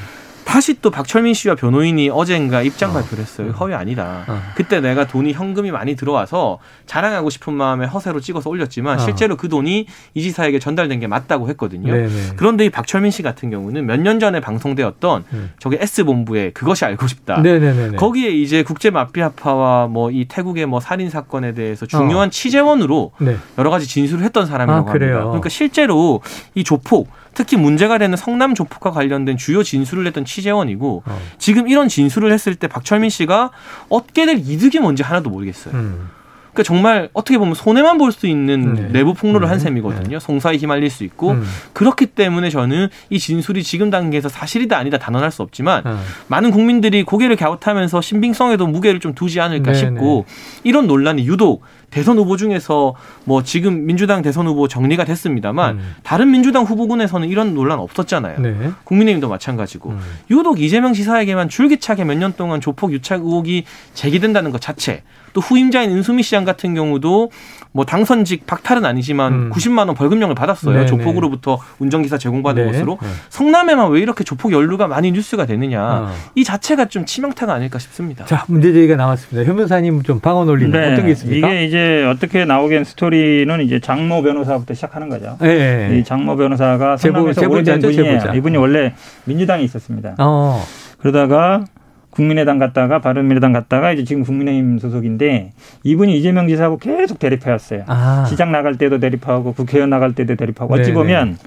다시 0.52 0.74
또 0.82 0.90
박철민 0.90 1.32
씨와 1.32 1.54
변호인이 1.54 2.10
어젠가 2.10 2.60
입장 2.60 2.90
어. 2.90 2.92
발표를 2.92 3.24
했어요. 3.24 3.46
음. 3.46 3.52
허위 3.52 3.72
아니다. 3.72 4.24
어. 4.28 4.38
그때 4.54 4.80
내가 4.80 5.06
돈이 5.06 5.32
현금이 5.32 5.70
많이 5.70 5.96
들어와서 5.96 6.58
자랑하고 6.84 7.30
싶은 7.30 7.54
마음에 7.54 7.86
허세로 7.86 8.20
찍어서 8.20 8.50
올렸지만 8.50 8.96
어. 8.96 9.02
실제로 9.02 9.36
그 9.38 9.48
돈이 9.48 9.86
이 10.12 10.22
지사에게 10.22 10.58
전달된 10.58 11.00
게 11.00 11.06
맞다고 11.06 11.48
했거든요. 11.48 11.90
네네. 11.90 12.08
그런데 12.36 12.66
이 12.66 12.70
박철민 12.70 13.10
씨 13.10 13.22
같은 13.22 13.48
경우는 13.50 13.86
몇 13.86 14.02
년 14.02 14.18
전에 14.20 14.40
방송되었던 14.40 15.24
음. 15.32 15.50
저게 15.58 15.78
S본부의 15.80 16.52
그것이 16.52 16.84
알고 16.84 17.06
싶다. 17.06 17.40
네네네. 17.40 17.96
거기에 17.96 18.30
이제 18.30 18.62
국제 18.62 18.90
마피아파와 18.90 19.86
뭐 19.86 20.10
이 20.12 20.26
태국의 20.28 20.66
뭐 20.66 20.80
살인 20.80 21.08
사건에 21.08 21.54
대해서 21.54 21.86
중요한 21.86 22.26
어. 22.26 22.30
취재원으로 22.30 23.12
네. 23.20 23.36
여러 23.56 23.70
가지 23.70 23.86
진술을 23.86 24.22
했던 24.24 24.44
사람이라고 24.44 24.86
아, 24.86 24.92
합니다. 24.92 25.22
그러니까 25.22 25.48
실제로 25.48 26.20
이 26.54 26.62
조폭 26.62 27.08
특히 27.34 27.56
문제가 27.56 27.98
되는 27.98 28.16
성남 28.16 28.54
조폭과 28.54 28.90
관련된 28.90 29.36
주요 29.36 29.62
진술을 29.62 30.06
했던 30.06 30.24
취재원이고 30.24 31.02
어. 31.06 31.20
지금 31.38 31.68
이런 31.68 31.88
진술을 31.88 32.32
했을 32.32 32.54
때 32.54 32.68
박철민 32.68 33.10
씨가 33.10 33.50
얻게 33.88 34.26
될 34.26 34.38
이득이 34.38 34.80
뭔지 34.80 35.02
하나도 35.02 35.30
모르겠어요. 35.30 35.74
음. 35.74 36.10
그러니까 36.52 36.62
정말 36.64 37.08
어떻게 37.14 37.38
보면 37.38 37.54
손해만 37.54 37.98
볼 37.98 38.12
수 38.12 38.26
있는 38.26 38.74
네. 38.74 38.88
내부 38.92 39.14
폭로를 39.14 39.48
한 39.48 39.56
네. 39.56 39.64
셈이거든요. 39.64 40.18
네. 40.18 40.20
송사에 40.20 40.56
휘말릴 40.58 40.90
수 40.90 41.02
있고 41.04 41.30
음. 41.30 41.44
그렇기 41.72 42.06
때문에 42.06 42.50
저는 42.50 42.88
이 43.08 43.18
진술이 43.18 43.62
지금 43.62 43.88
단계에서 43.88 44.28
사실이다 44.28 44.76
아니다 44.76 44.98
단언할 44.98 45.30
수 45.30 45.40
없지만 45.42 45.82
음. 45.86 45.98
많은 46.26 46.50
국민들이 46.50 47.04
고개를 47.04 47.36
갸웃하면서 47.36 48.00
신빙성에도 48.02 48.66
무게를 48.66 49.00
좀 49.00 49.14
두지 49.14 49.40
않을까 49.40 49.72
네, 49.72 49.78
싶고 49.78 50.26
네. 50.28 50.34
이런 50.64 50.86
논란이 50.86 51.26
유독 51.26 51.62
대선 51.90 52.18
후보 52.18 52.36
중에서 52.36 52.94
뭐 53.24 53.42
지금 53.42 53.86
민주당 53.86 54.20
대선 54.22 54.46
후보 54.46 54.68
정리가 54.68 55.04
됐습니다만 55.04 55.76
음. 55.76 55.94
다른 56.02 56.30
민주당 56.30 56.64
후보군에서는 56.64 57.28
이런 57.28 57.54
논란 57.54 57.78
없었잖아요. 57.78 58.40
네. 58.40 58.70
국민의힘도 58.84 59.28
마찬가지고 59.28 59.90
음. 59.90 60.00
유독 60.30 60.60
이재명 60.60 60.92
지사에게만 60.92 61.48
줄기차게 61.48 62.04
몇 62.04 62.14
년 62.16 62.34
동안 62.34 62.60
조폭 62.60 62.92
유착 62.92 63.20
의혹이 63.22 63.64
제기된다는 63.94 64.50
것 64.50 64.60
자체 64.60 65.02
또 65.32 65.40
후임자인 65.40 65.90
은수미 65.90 66.22
시장 66.22 66.44
같은 66.44 66.74
경우도 66.74 67.30
뭐 67.72 67.84
당선직 67.84 68.46
박탈은 68.46 68.84
아니지만 68.84 69.32
음. 69.32 69.50
90만 69.50 69.86
원 69.86 69.94
벌금형을 69.94 70.34
받았어요. 70.34 70.74
네네. 70.74 70.86
조폭으로부터 70.86 71.58
운전기사 71.78 72.18
제공받은 72.18 72.66
네. 72.66 72.72
것으로. 72.72 72.98
네. 73.00 73.08
성남에만 73.30 73.90
왜 73.90 74.00
이렇게 74.00 74.24
조폭 74.24 74.52
연루가 74.52 74.86
많이 74.86 75.10
뉴스가 75.12 75.46
되느냐. 75.46 75.82
어. 75.82 76.12
이 76.34 76.44
자체가 76.44 76.86
좀 76.86 77.06
치명타가 77.06 77.52
아닐까 77.52 77.78
싶습니다. 77.78 78.24
자, 78.26 78.44
문제 78.48 78.72
제기가 78.72 78.96
나왔습니다. 78.96 79.48
현 79.48 79.56
변호사님 79.56 80.02
좀 80.02 80.20
방언 80.20 80.48
올리는 80.48 80.70
네. 80.70 80.92
어떤 80.92 81.06
게 81.06 81.12
있습니까? 81.12 81.48
이게 81.48 81.64
이제 81.64 82.04
어떻게 82.04 82.44
나오게 82.44 82.84
스토리는 82.84 83.60
이제 83.62 83.80
장모 83.80 84.22
변호사부터 84.22 84.74
시작하는 84.74 85.08
거죠. 85.08 85.36
네. 85.40 85.98
이 85.98 86.04
장모 86.04 86.36
변호사가 86.36 86.98
성남에서 86.98 87.48
오래된 87.48 87.80
분이에요. 87.80 88.32
이분이 88.36 88.56
원래 88.58 88.94
민주당에 89.24 89.62
있었습니다. 89.64 90.14
어. 90.18 90.62
그러다가 90.98 91.64
국민의당 92.12 92.58
갔다가 92.58 93.00
바른미래당 93.00 93.52
갔다가 93.52 93.90
이제 93.90 94.04
지금 94.04 94.22
국민의힘 94.22 94.78
소속인데 94.78 95.52
이분이 95.82 96.16
이재명 96.18 96.46
지사하고 96.46 96.78
계속 96.78 97.18
대립해왔어요. 97.18 97.84
아. 97.86 98.26
시장 98.28 98.52
나갈 98.52 98.76
때도 98.76 99.00
대립하고 99.00 99.54
국회의원 99.54 99.90
나갈 99.90 100.14
때도 100.14 100.36
대립하고 100.36 100.74
어찌 100.74 100.84
네네. 100.84 100.94
보면 100.94 101.38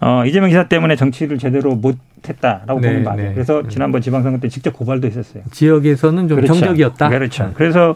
어, 0.00 0.24
이재명 0.26 0.48
지사 0.48 0.64
때문에 0.64 0.96
정치를 0.96 1.38
제대로 1.38 1.74
못했다라고 1.74 2.80
보는 2.80 3.04
맞아요. 3.04 3.32
그래서 3.34 3.68
지난번 3.68 4.00
지방선거 4.00 4.40
때 4.40 4.48
직접 4.48 4.72
고발도 4.72 5.06
했었어요. 5.06 5.42
지역에서는 5.52 6.28
좀 6.28 6.36
그렇죠. 6.36 6.54
정적이었다. 6.54 7.08
그렇죠. 7.10 7.52
그래서 7.54 7.94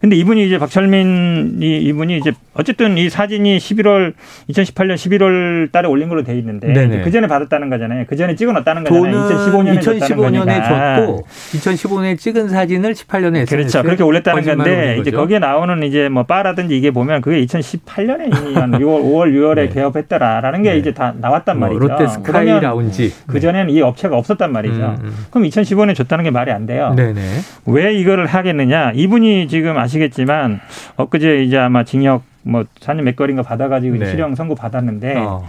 근데 0.00 0.16
이분이 0.16 0.46
이제 0.46 0.58
박철민 0.58 1.58
이 1.60 1.78
이분이 1.78 2.18
이제 2.18 2.32
어쨌든 2.54 2.98
이 2.98 3.08
사진이 3.08 3.58
11월 3.58 4.14
2018년 4.50 4.94
11월 4.94 5.72
달에 5.72 5.88
올린 5.88 6.08
걸로 6.08 6.22
돼 6.22 6.36
있는데 6.38 7.02
그 7.02 7.10
전에 7.10 7.26
받았다는 7.26 7.70
거잖아요. 7.70 8.04
그 8.08 8.16
전에 8.16 8.34
찍어놨다는 8.34 8.84
거잖아요. 8.84 9.28
2015년에 9.28 9.80
2015년에 9.80 10.96
줬고 10.96 11.26
2015년에 11.52 12.18
찍은 12.18 12.48
사진을 12.48 12.94
18년에 12.94 13.36
SNS에 13.38 13.56
그렇죠. 13.56 13.82
그렇게 13.82 14.02
올렸다는 14.02 14.44
건데 14.44 14.98
이제 15.00 15.10
거기에 15.10 15.38
나오는 15.38 15.82
이제 15.82 16.08
뭐 16.08 16.22
바라든지 16.22 16.76
이게 16.76 16.90
보면 16.90 17.20
그게 17.20 17.44
2018년에 17.44 18.26
이미 18.26 18.54
한 18.54 18.72
6월 18.72 19.02
5월 19.02 19.32
6월에 19.32 19.54
네. 19.54 19.68
개업했더라라는 19.68 20.62
게 20.62 20.72
네. 20.72 20.78
이제 20.78 20.92
다 20.92 21.14
나왔단 21.18 21.58
뭐 21.58 21.68
말이죠. 21.68 21.86
롯데 21.86 22.06
스카이 22.06 22.46
라운지 22.60 23.12
그 23.26 23.40
전에는 23.40 23.70
이 23.70 23.80
업체가 23.82 24.16
없었단 24.16 24.52
말이죠. 24.52 24.74
음, 24.74 24.96
음. 25.04 25.14
그럼 25.30 25.48
2015년에 25.48 25.94
줬다는 25.94 26.24
게 26.24 26.30
말이 26.30 26.50
안 26.50 26.66
돼요. 26.66 26.94
네네. 26.96 27.20
왜 27.66 27.94
이거를 27.94 28.26
하겠느냐? 28.26 28.92
이분이 28.94 29.48
지금 29.48 29.76
아시 29.78 29.95
겠지만 29.98 30.60
엊그제 30.96 31.42
이제 31.44 31.58
아마 31.58 31.84
징역 31.84 32.22
뭐 32.42 32.64
4년 32.80 33.02
몇 33.02 33.16
개월인가 33.16 33.42
받아가지고 33.42 33.96
네. 33.98 34.10
실형 34.10 34.34
선고 34.34 34.54
받았는데 34.54 35.16
어. 35.16 35.44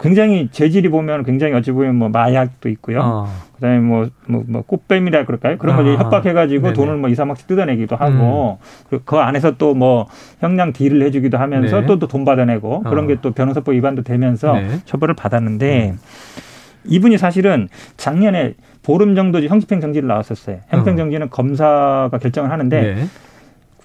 굉장히 0.00 0.48
재질이 0.50 0.88
보면 0.88 1.22
굉장히 1.22 1.54
어찌 1.54 1.70
보면 1.70 1.94
뭐 1.94 2.08
마약도 2.08 2.68
있고요. 2.68 3.00
어. 3.00 3.28
그다음에 3.54 3.78
뭐, 3.78 4.08
뭐, 4.26 4.42
뭐 4.46 4.62
꽃뱀이라 4.62 5.24
그럴까요? 5.24 5.56
그런 5.56 5.76
걸 5.76 5.88
아. 5.96 5.98
협박해가지고 6.00 6.62
네네. 6.62 6.74
돈을 6.74 6.96
뭐 6.96 7.08
2, 7.08 7.14
3억씩 7.14 7.46
뜯어내기도 7.46 7.94
하고 7.96 8.58
음. 8.92 8.98
그 9.04 9.16
안에서 9.16 9.52
또 9.56 9.74
뭐 9.74 10.08
형량 10.40 10.72
딜을 10.72 11.02
해주기도 11.06 11.38
하면서 11.38 11.80
네. 11.80 11.86
또돈 11.86 12.24
받아내고 12.24 12.82
어. 12.84 12.90
그런 12.90 13.06
게 13.06 13.16
또 13.22 13.30
변호사법 13.30 13.74
위반도 13.74 14.02
되면서 14.02 14.54
네. 14.54 14.80
처벌을 14.84 15.14
받았는데 15.14 15.90
음. 15.90 15.98
이분이 16.86 17.16
사실은 17.16 17.68
작년에 17.96 18.54
보름 18.82 19.14
정도 19.14 19.40
형집행 19.40 19.80
정지를 19.80 20.06
나왔었어요. 20.08 20.58
형평 20.68 20.96
정지는 20.96 21.28
어. 21.28 21.30
검사가 21.30 22.10
결정을 22.20 22.50
하는데 22.50 22.94
네. 22.94 23.06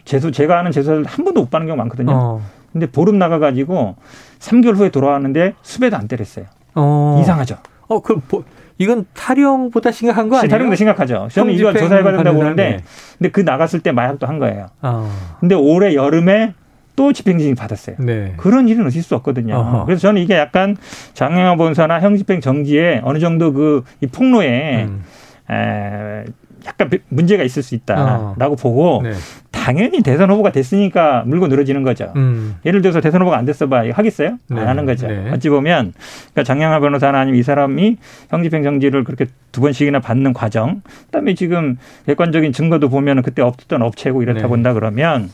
재수 0.06 0.32
제가 0.32 0.60
아는 0.60 0.72
재수를 0.72 1.06
한 1.06 1.26
번도 1.26 1.42
못 1.42 1.50
받는 1.52 1.68
경우 1.68 1.78
많거든요. 1.78 2.12
어. 2.14 2.42
근데 2.72 2.86
보름 2.88 3.18
나가가지고 3.20 3.96
3개월 4.40 4.76
후에 4.76 4.90
돌아왔는데 4.90 5.54
수배도 5.62 5.98
안 5.98 6.08
때렸어요. 6.08 6.46
어. 6.76 7.20
이상하죠. 7.22 7.58
어, 7.88 8.02
그 8.02 8.18
보, 8.20 8.44
이건 8.78 9.06
탈영보다 9.14 9.92
심각한 9.92 10.30
거 10.30 10.38
아니에요? 10.38 10.50
탈영도 10.50 10.76
심각하죠. 10.76 11.28
저는 11.32 11.54
이거 11.54 11.74
조사해봐야 11.74 12.16
된다고 12.16 12.38
보는데, 12.38 12.82
근데 13.18 13.30
그 13.32 13.42
나갔을 13.42 13.80
때 13.82 13.92
마약도 13.92 14.28
한 14.28 14.40
거예요. 14.40 14.68
어. 14.82 15.12
근데 15.40 15.56
올해 15.56 15.96
여름에 15.96 16.54
또 16.96 17.12
집행진이 17.12 17.56
받았어요. 17.56 17.96
네. 18.00 18.34
그런 18.38 18.68
일은 18.68 18.86
있을 18.88 19.02
수 19.02 19.16
없거든요. 19.16 19.56
어허. 19.56 19.86
그래서 19.86 20.02
저는 20.02 20.22
이게 20.22 20.36
약간 20.38 20.78
장영화 21.14 21.56
본사나 21.56 22.00
형집행 22.02 22.42
정지에 22.42 23.02
어느 23.04 23.20
정도 23.20 23.52
그 23.54 23.84
이 24.02 24.08
폭로에 24.08 24.84
음. 24.84 25.04
에, 25.52 26.26
약간 26.66 26.90
문제가 27.10 27.44
있을 27.44 27.64
수 27.64 27.74
있다라고 27.76 28.54
어. 28.54 28.56
보고 28.56 29.02
네. 29.04 29.14
당연히 29.52 30.02
대선 30.02 30.30
후보가 30.32 30.52
됐으니까 30.52 31.24
물고 31.26 31.48
늘어지는 31.48 31.84
거죠. 31.84 32.12
음. 32.16 32.56
예를 32.66 32.82
들어서 32.82 33.02
대선 33.02 33.22
후보가 33.22 33.38
안 33.38 33.46
됐어 33.46 33.68
봐 33.68 33.84
하겠어요? 33.92 34.38
네. 34.50 34.60
안 34.60 34.68
하는 34.68 34.86
거죠. 34.86 35.08
네. 35.08 35.30
어찌 35.32 35.50
보면 35.50 35.94
그러니까 36.34 36.44
장양하 36.44 36.80
변호사나 36.80 37.20
아니면 37.20 37.40
이 37.40 37.44
사람이 37.44 37.98
형집행 38.30 38.64
정지를 38.64 39.04
그렇게 39.04 39.28
두 39.52 39.62
번씩이나 39.62 40.00
받는 40.00 40.34
과정, 40.34 40.82
그다음에 41.06 41.34
지금 41.34 41.78
객관적인 42.06 42.52
증거도 42.52 42.90
보면 42.90 43.22
그때 43.22 43.42
없었던 43.42 43.82
업체고 43.82 44.22
이렇다 44.22 44.42
네. 44.42 44.48
본다 44.48 44.74
그러면 44.74 45.30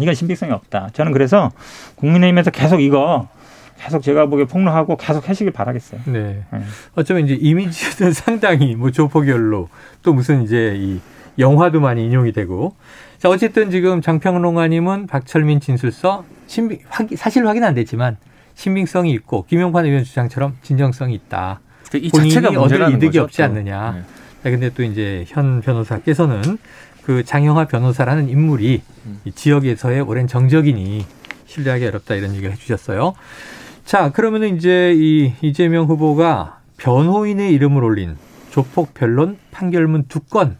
이건 0.00 0.14
신빙성이 0.14 0.52
없다. 0.52 0.90
저는 0.92 1.12
그래서 1.12 1.50
국민의힘에서 1.96 2.50
계속 2.50 2.80
이거 2.80 3.28
계속 3.78 4.02
제가 4.02 4.26
보기에 4.26 4.46
폭로하고 4.46 4.96
계속 4.96 5.28
하시길 5.28 5.52
바라겠어요. 5.52 6.00
네. 6.06 6.44
네. 6.50 6.60
어쩌면 6.94 7.24
이제 7.24 7.34
이미지는 7.34 8.12
상당히 8.14 8.74
뭐 8.74 8.90
조폭열로 8.90 9.68
또 10.02 10.14
무슨 10.14 10.42
이제 10.42 10.74
이 10.76 11.00
영화도 11.38 11.80
많이 11.80 12.04
인용이 12.04 12.32
되고 12.32 12.74
자 13.18 13.28
어쨌든 13.28 13.70
지금 13.70 14.00
장평롱아님은 14.00 15.06
박철민 15.06 15.60
진술서 15.60 16.24
신빙 16.46 16.78
확인, 16.88 17.16
사실 17.16 17.46
확인 17.46 17.64
안 17.64 17.74
됐지만 17.74 18.16
신빙성이 18.54 19.12
있고 19.12 19.44
김용환 19.46 19.84
의원 19.84 20.04
주장처럼 20.04 20.56
진정성이 20.62 21.14
있다. 21.14 21.60
이 21.94 22.10
자체가 22.10 22.48
얻을 22.60 22.88
이득이 22.90 23.06
거죠, 23.06 23.22
없지 23.22 23.42
않느냐. 23.42 23.92
네. 23.92 24.02
자, 24.42 24.50
근데 24.50 24.70
또 24.70 24.82
이제 24.82 25.24
현 25.28 25.60
변호사께서는 25.60 26.58
그 27.02 27.22
장영화 27.24 27.66
변호사라는 27.66 28.28
인물이 28.28 28.82
음. 29.06 29.20
이 29.24 29.32
지역에서의 29.32 30.00
오랜 30.00 30.26
정적이니 30.26 31.06
신뢰하기 31.46 31.86
어렵다 31.86 32.14
이런 32.16 32.32
얘기를 32.34 32.52
해주셨어요. 32.52 33.14
자, 33.86 34.10
그러면은 34.10 34.56
이제 34.56 34.94
이 34.96 35.32
이재명 35.42 35.86
후보가 35.86 36.58
변호인의 36.76 37.52
이름을 37.52 37.84
올린 37.84 38.16
조폭 38.50 38.94
변론 38.94 39.38
판결문 39.52 40.06
두 40.08 40.18
건. 40.20 40.56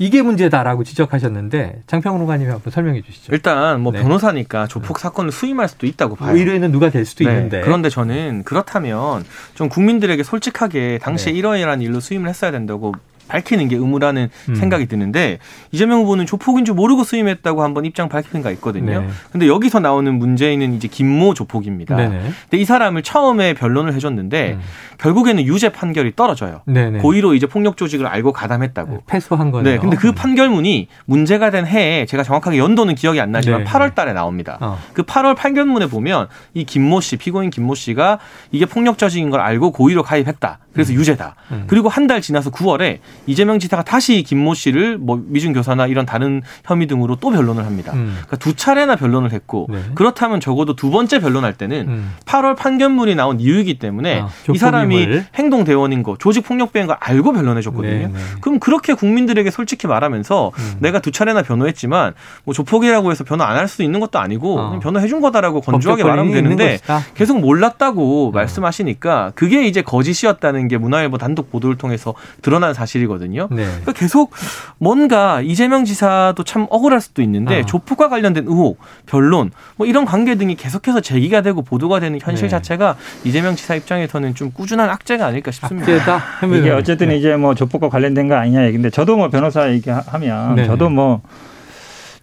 이게 0.00 0.22
문제다라고 0.22 0.82
지적하셨는데 0.82 1.82
장평훈 1.86 2.22
의원님이 2.22 2.50
한번 2.50 2.72
설명해 2.72 3.02
주시죠. 3.02 3.32
일단 3.32 3.80
뭐 3.80 3.92
네. 3.92 4.02
변호사니까 4.02 4.66
조폭 4.66 4.98
사건을 4.98 5.30
수임할 5.30 5.68
수도 5.68 5.86
있다고 5.86 6.16
봐요. 6.16 6.36
의뢰는 6.36 6.72
누가 6.72 6.90
될 6.90 7.04
수도 7.04 7.22
네. 7.22 7.30
있는데. 7.30 7.60
그런데 7.60 7.88
저는 7.90 8.42
그렇다면 8.44 9.24
좀 9.54 9.68
국민들에게 9.68 10.24
솔직하게 10.24 10.98
당시에 11.00 11.32
네. 11.32 11.38
이러이러한 11.38 11.80
일로 11.80 12.00
수임을 12.00 12.28
했어야 12.28 12.50
된다고 12.50 12.92
밝히는 13.28 13.68
게 13.68 13.76
의무라는 13.76 14.28
음. 14.48 14.54
생각이 14.54 14.86
드는데 14.86 15.38
이재명 15.72 16.00
후보는 16.00 16.26
조폭인 16.26 16.64
줄 16.64 16.74
모르고 16.74 17.04
수임했다고 17.04 17.62
한번 17.62 17.84
입장 17.84 18.08
밝힌 18.08 18.42
가 18.42 18.50
있거든요. 18.52 19.00
네. 19.00 19.08
근데 19.32 19.48
여기서 19.48 19.80
나오는 19.80 20.12
문제는 20.14 20.74
이제 20.74 20.88
김모 20.88 21.34
조폭입니다. 21.34 21.96
네네. 21.96 22.20
근데 22.42 22.56
이 22.58 22.64
사람을 22.64 23.02
처음에 23.02 23.54
변론을 23.54 23.94
해줬는데 23.94 24.52
음. 24.54 24.60
결국에는 24.98 25.42
유죄 25.44 25.70
판결이 25.70 26.14
떨어져요. 26.16 26.62
네네. 26.66 26.98
고의로 27.00 27.34
이제 27.34 27.46
폭력 27.46 27.76
조직을 27.76 28.06
알고 28.06 28.32
가담했다고. 28.32 28.92
네, 28.92 28.98
패소한 29.06 29.50
거네요. 29.50 29.74
네. 29.74 29.78
근데 29.80 29.96
그 29.96 30.12
판결문이 30.12 30.88
문제가 31.06 31.50
된 31.50 31.66
해에 31.66 32.06
제가 32.06 32.22
정확하게 32.22 32.58
연도는 32.58 32.94
기억이 32.94 33.20
안 33.20 33.32
나지만 33.32 33.64
네. 33.64 33.70
8월 33.70 33.94
달에 33.94 34.12
나옵니다. 34.12 34.58
어. 34.60 34.78
그 34.92 35.02
8월 35.02 35.34
판결문에 35.36 35.86
보면 35.88 36.28
이 36.54 36.64
김모 36.64 37.00
씨, 37.00 37.16
피고인 37.16 37.50
김모 37.50 37.74
씨가 37.74 38.18
이게 38.52 38.66
폭력 38.66 38.98
조직인 38.98 39.30
걸 39.30 39.40
알고 39.40 39.72
고의로 39.72 40.02
가입했다. 40.02 40.58
그래서 40.72 40.92
음. 40.92 40.98
유죄다. 40.98 41.34
음. 41.52 41.64
그리고 41.66 41.88
한 41.88 42.04
달 42.04 42.20
지나서 42.20 42.50
9월에 42.50 42.98
이재명 43.26 43.58
지사가 43.58 43.82
다시 43.82 44.22
김모 44.22 44.54
씨를 44.54 44.98
뭐 44.98 45.20
미중 45.26 45.52
교사나 45.52 45.86
이런 45.86 46.06
다른 46.06 46.42
혐의 46.64 46.86
등으로 46.86 47.16
또 47.16 47.30
변론을 47.30 47.66
합니다. 47.66 47.92
음. 47.94 48.12
그러니까 48.26 48.36
두 48.36 48.54
차례나 48.54 48.96
변론을 48.96 49.32
했고 49.32 49.66
네. 49.70 49.78
그렇다면 49.94 50.40
적어도 50.40 50.76
두 50.76 50.90
번째 50.90 51.18
변론할 51.20 51.54
때는 51.54 51.88
음. 51.88 52.12
8월 52.26 52.56
판결문이 52.56 53.14
나온 53.14 53.40
이유이기 53.40 53.78
때문에 53.78 54.20
아, 54.20 54.28
이 54.52 54.58
사람이 54.58 55.08
행동 55.36 55.64
대원인 55.64 56.02
거, 56.02 56.16
조직 56.18 56.44
폭력 56.44 56.72
배인 56.72 56.86
걸 56.86 56.96
알고 57.00 57.32
변론해 57.32 57.60
줬거든요. 57.62 57.90
네, 57.92 58.06
네. 58.08 58.18
그럼 58.40 58.58
그렇게 58.60 58.94
국민들에게 58.94 59.50
솔직히 59.50 59.86
말하면서 59.86 60.52
음. 60.56 60.76
내가 60.80 61.00
두 61.00 61.10
차례나 61.10 61.42
변호했지만 61.42 62.14
뭐 62.44 62.54
조폭이라고 62.54 63.10
해서 63.10 63.24
변호 63.24 63.42
안 63.44 63.54
할 63.56 63.64
수 63.68 63.82
있는 63.82 63.98
것도 64.00 64.18
아니고 64.18 64.58
어. 64.60 64.78
변호해 64.80 65.06
준 65.08 65.20
거다라고 65.20 65.60
건조하게 65.62 66.02
말하면 66.04 66.32
되는데 66.32 66.78
계속 67.14 67.40
몰랐다고 67.40 68.28
어. 68.28 68.30
말씀하시니까 68.32 69.32
그게 69.34 69.66
이제 69.66 69.80
거짓이었다는 69.82 70.68
게 70.68 70.76
문화일보 70.78 71.18
단독 71.18 71.50
보도를 71.50 71.76
통해서 71.76 72.14
드러난 72.42 72.74
사실이거든요. 72.74 73.13
네. 73.50 73.64
그러니까 73.64 73.92
계속 73.92 74.32
뭔가 74.78 75.40
이재명 75.40 75.84
지사도 75.84 76.44
참 76.44 76.66
억울할 76.70 77.00
수도 77.00 77.22
있는데 77.22 77.60
어. 77.60 77.66
조폭과 77.66 78.08
관련된 78.08 78.44
의혹, 78.46 78.78
변론 79.06 79.50
뭐 79.76 79.86
이런 79.86 80.04
관계 80.04 80.34
등이 80.34 80.56
계속해서 80.56 81.00
제기가 81.00 81.42
되고 81.42 81.62
보도가 81.62 82.00
되는 82.00 82.18
현실 82.20 82.46
네. 82.46 82.50
자체가 82.50 82.96
이재명 83.24 83.56
지사 83.56 83.74
입장에서는 83.74 84.34
좀 84.34 84.52
꾸준한 84.52 84.88
악재가 84.90 85.26
아닐까 85.26 85.50
싶습니다. 85.50 85.92
악재다. 85.92 86.46
이게 86.58 86.70
어쨌든 86.70 87.08
네. 87.08 87.16
이제 87.16 87.36
뭐 87.36 87.54
조폭과 87.54 87.88
관련된 87.88 88.28
거 88.28 88.34
아니냐 88.34 88.64
얘기인데 88.66 88.90
저도 88.90 89.16
뭐 89.16 89.28
변호사 89.28 89.70
얘기하면 89.70 90.54
네. 90.56 90.66
저도 90.66 90.88
뭐 90.88 91.22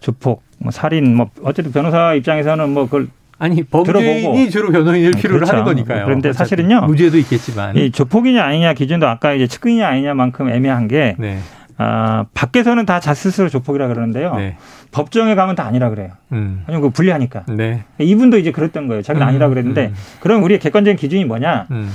조폭, 0.02 0.44
뭐 0.58 0.72
살인, 0.72 1.16
뭐 1.16 1.30
어쨌든 1.44 1.72
변호사 1.72 2.14
입장에서는 2.16 2.70
뭐 2.70 2.86
그걸 2.86 3.08
아니 3.42 3.64
범죄인이 3.64 4.52
주로 4.52 4.72
변호인을 4.72 5.12
필요로 5.14 5.38
그렇죠. 5.40 5.52
하는 5.54 5.64
거니까요. 5.66 6.06
그런데 6.06 6.32
사실은요. 6.32 6.82
무죄도 6.82 7.18
있겠지만 7.18 7.76
이 7.76 7.90
조폭이냐 7.92 8.44
아니냐 8.44 8.74
기준도 8.74 9.08
아까 9.08 9.34
이제 9.34 9.48
측근이냐 9.48 9.88
아니냐만큼 9.88 10.50
애매한 10.50 10.88
게 10.88 11.16
네. 11.18 11.40
아, 11.78 12.26
밖에서는 12.36 12.86
다 12.86 13.00
자 13.00 13.16
스스로 13.16 13.50
조폭이라 13.50 13.88
그러는데요. 13.88 14.36
네. 14.36 14.58
법정에 14.92 15.34
가면 15.34 15.56
다 15.56 15.66
아니라 15.66 15.90
그래요. 15.90 16.10
음. 16.34 16.62
아니면 16.68 16.82
그 16.84 16.90
불리하니까. 16.92 17.46
네. 17.48 17.84
이분도 17.98 18.38
이제 18.38 18.52
그랬던 18.52 18.88
거예요. 18.88 19.02
자기는 19.02 19.26
음. 19.26 19.28
아니라 19.28 19.50
그랬는데 19.50 19.88
음. 19.88 19.96
그럼 20.20 20.44
우리의 20.44 20.60
객관적인 20.60 20.96
기준이 20.98 21.26
뭐냐? 21.26 21.66
음. 21.72 21.90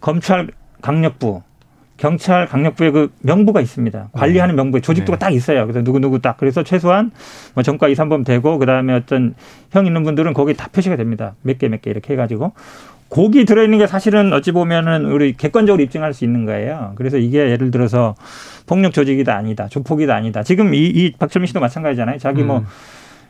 검찰 0.00 0.48
강력부, 0.80 1.42
경찰 2.00 2.46
강력부의 2.46 2.92
그 2.92 3.12
명부가 3.20 3.60
있습니다. 3.60 4.08
관리하는 4.12 4.56
네. 4.56 4.62
명부에 4.62 4.80
조직도가 4.80 5.18
네. 5.18 5.20
딱 5.26 5.34
있어요. 5.34 5.66
그래서 5.66 5.84
누구 5.84 6.00
누구 6.00 6.18
딱 6.18 6.38
그래서 6.38 6.62
최소한 6.62 7.10
뭐 7.54 7.62
정과 7.62 7.88
2, 7.88 7.92
3번 7.92 8.24
되고 8.24 8.58
그다음에 8.58 8.94
어떤 8.94 9.34
형 9.70 9.84
있는 9.84 10.02
분들은 10.02 10.32
거기 10.32 10.54
다 10.54 10.68
표시가 10.72 10.96
됩니다. 10.96 11.34
몇 11.42 11.58
개 11.58 11.68
몇개 11.68 11.90
이렇게 11.90 12.14
해가지고 12.14 12.52
거기 13.10 13.44
들어있는 13.44 13.76
게 13.78 13.86
사실은 13.86 14.32
어찌 14.32 14.50
보면은 14.50 15.04
우리 15.12 15.34
객관적으로 15.34 15.82
입증할 15.82 16.14
수 16.14 16.24
있는 16.24 16.46
거예요. 16.46 16.92
그래서 16.94 17.18
이게 17.18 17.38
예를 17.50 17.70
들어서 17.70 18.14
폭력 18.66 18.94
조직이다 18.94 19.36
아니다, 19.36 19.68
조폭이다 19.68 20.14
아니다. 20.14 20.42
지금 20.42 20.72
이, 20.72 20.86
이 20.86 21.12
박철민 21.18 21.48
씨도 21.48 21.60
마찬가지잖아요. 21.60 22.16
자기 22.18 22.42
뭐 22.44 22.58
음. 22.60 22.66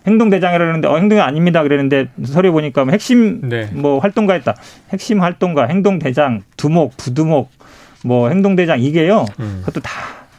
행동대장이라는데 0.06 0.88
어, 0.88 0.96
행동이 0.96 1.20
아닙니다 1.20 1.62
그랬는데 1.62 2.09
서류 2.24 2.52
보니까 2.52 2.85
뭐 2.85 2.92
핵심 2.92 3.48
네. 3.48 3.68
뭐 3.72 3.98
활동가였다. 3.98 4.54
핵심 4.90 5.22
활동가, 5.22 5.66
행동대장, 5.66 6.42
두목, 6.56 6.96
부두목, 6.96 7.50
뭐 8.04 8.28
행동대장 8.28 8.80
이게요. 8.80 9.26
음. 9.40 9.58
그것도 9.64 9.80
다 9.80 9.90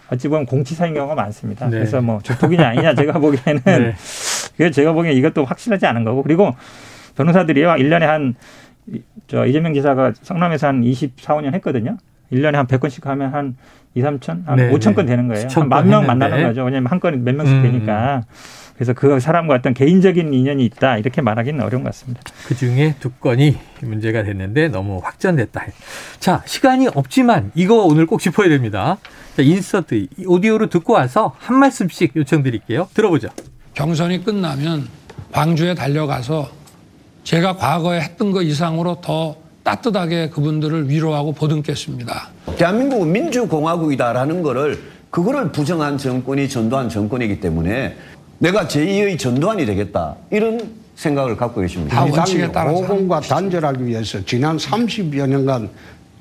어찌 0.10 0.28
보면 0.28 0.46
공치사인 0.46 0.94
경우가 0.94 1.16
많습니다. 1.16 1.66
네. 1.68 1.78
그래서 1.78 2.02
뭐 2.02 2.20
조폭이냐 2.22 2.68
아니냐 2.70 2.96
제가 2.96 3.14
보기에는 3.20 3.62
네. 3.64 3.96
그게 4.58 4.72
제가 4.72 4.94
보기엔 4.94 5.16
이것도 5.16 5.46
확실하지 5.46 5.86
않은 5.86 6.04
거고 6.04 6.24
그리고 6.24 6.54
변호사들이요. 7.16 7.70
1년에 7.76 8.02
한 8.02 8.36
저 9.28 9.46
이재명 9.46 9.74
지사가 9.74 10.14
성남에서 10.22 10.68
한 10.68 10.84
24, 10.84 11.36
5년 11.38 11.54
했거든요. 11.56 11.98
1년에 12.32 12.54
한 12.54 12.68
100건씩 12.68 13.04
하면 13.06 13.34
한 13.34 13.56
2, 13.94 14.02
3천, 14.02 14.46
한 14.46 14.56
네, 14.56 14.72
5천 14.72 14.96
건 14.96 15.06
되는 15.06 15.28
거예요. 15.28 15.48
만명 15.68 16.06
만나는 16.06 16.44
거죠. 16.44 16.64
왜냐면 16.64 16.92
한 16.92 17.00
건에 17.00 17.18
몇 17.18 17.36
명씩 17.36 17.58
음. 17.58 17.64
되니까. 17.64 18.24
그래서 18.76 18.94
그 18.94 19.20
사람과 19.20 19.54
어떤 19.54 19.76
개인적인 19.76 20.34
인연이 20.34 20.66
있다 20.66 20.98
이렇게 20.98 21.22
말하기는 21.22 21.64
어려운 21.64 21.84
것 21.84 21.90
같습니다. 21.90 22.22
그 22.48 22.56
중에 22.56 22.96
두 23.00 23.12
건이 23.12 23.56
문제가 23.82 24.24
됐는데 24.24 24.70
너무 24.70 25.00
확전됐다. 25.04 25.66
자 26.20 26.42
시간이 26.48 26.88
없지만 26.88 27.52
이거 27.54 27.84
오늘 27.84 28.08
꼭 28.08 28.20
짚어야 28.20 28.50
됩니다. 28.50 28.98
자 29.38 29.44
인서트 29.44 30.08
오디오로 30.26 30.68
듣고 30.68 30.94
와서 30.94 31.36
한 31.38 31.60
말씀씩 31.60 32.16
요청드릴게요. 32.16 32.88
들어보죠. 32.96 33.30
경선이 33.76 34.24
끝나면 34.24 34.88
광주에 35.32 35.76
달려가서 35.76 36.50
제가 37.24 37.58
과거에 37.58 38.02
했던 38.02 38.32
것 38.32 38.42
이상으로 38.42 39.00
더 39.02 39.36
따뜻하게 39.64 40.30
그분들을 40.30 40.90
위로하고 40.90 41.34
보듬겠습니다. 41.34 42.30
대한민국은 42.58 43.12
민주공화국이다라는 43.12 44.42
거를 44.42 44.82
그거를 45.10 45.52
부정한 45.52 45.98
정권이 45.98 46.50
전두환 46.50 46.90
정권이기 46.90 47.40
때문에 47.40 47.96
내가 48.40 48.68
제2의 48.68 49.20
전두환이 49.20 49.66
되겠다. 49.66 50.16
이런 50.32 50.72
생각을 50.96 51.36
갖고 51.38 51.62
계십니다. 51.62 52.04
원칙에 52.04 52.52
따라 52.52 52.72
호공과 52.72 53.22
단절하기 53.22 53.86
위해서 53.86 54.24
지난 54.26 54.58
30여 54.58 55.28
년간 55.28 55.70